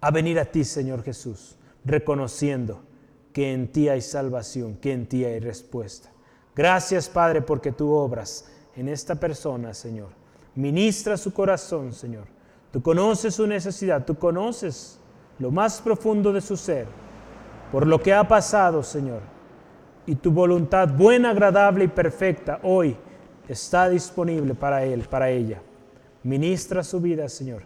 [0.01, 1.55] a venir a ti, Señor Jesús,
[1.86, 2.81] reconociendo
[3.34, 6.09] que en ti hay salvación, que en ti hay respuesta.
[6.55, 10.09] Gracias, Padre, porque tú obras en esta persona, Señor.
[10.55, 12.25] Ministra su corazón, Señor.
[12.71, 14.99] Tú conoces su necesidad, tú conoces
[15.39, 16.88] lo más profundo de su ser,
[17.71, 19.21] por lo que ha pasado, Señor.
[20.05, 22.95] Y tu voluntad buena, agradable y perfecta hoy
[23.47, 25.61] está disponible para él, para ella.
[26.23, 27.63] Ministra su vida, Señor,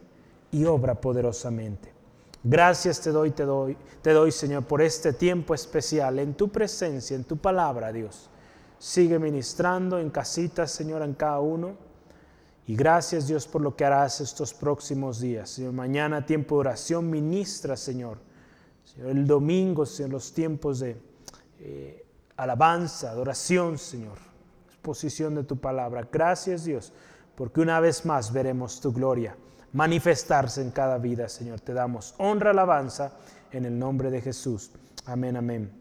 [0.52, 1.97] y obra poderosamente.
[2.44, 7.16] Gracias te doy, te doy, te doy, Señor, por este tiempo especial en tu presencia,
[7.16, 8.30] en tu palabra, Dios.
[8.78, 11.76] Sigue ministrando en casitas, Señor, en cada uno.
[12.68, 15.50] Y gracias Dios por lo que harás estos próximos días.
[15.50, 18.20] Señor, mañana tiempo de oración ministra, Señor.
[18.84, 21.02] Señor el domingo, Señor, los tiempos de
[21.60, 24.18] eh, alabanza, adoración, Señor.
[24.68, 26.08] Exposición de tu palabra.
[26.12, 26.94] Gracias Dios,
[27.36, 29.36] porque una vez más veremos tu gloria
[29.74, 31.60] manifestarse en cada vida, Señor.
[31.60, 33.12] Te damos honra, alabanza
[33.52, 34.72] en el nombre de Jesús.
[35.06, 35.77] Amén, amén.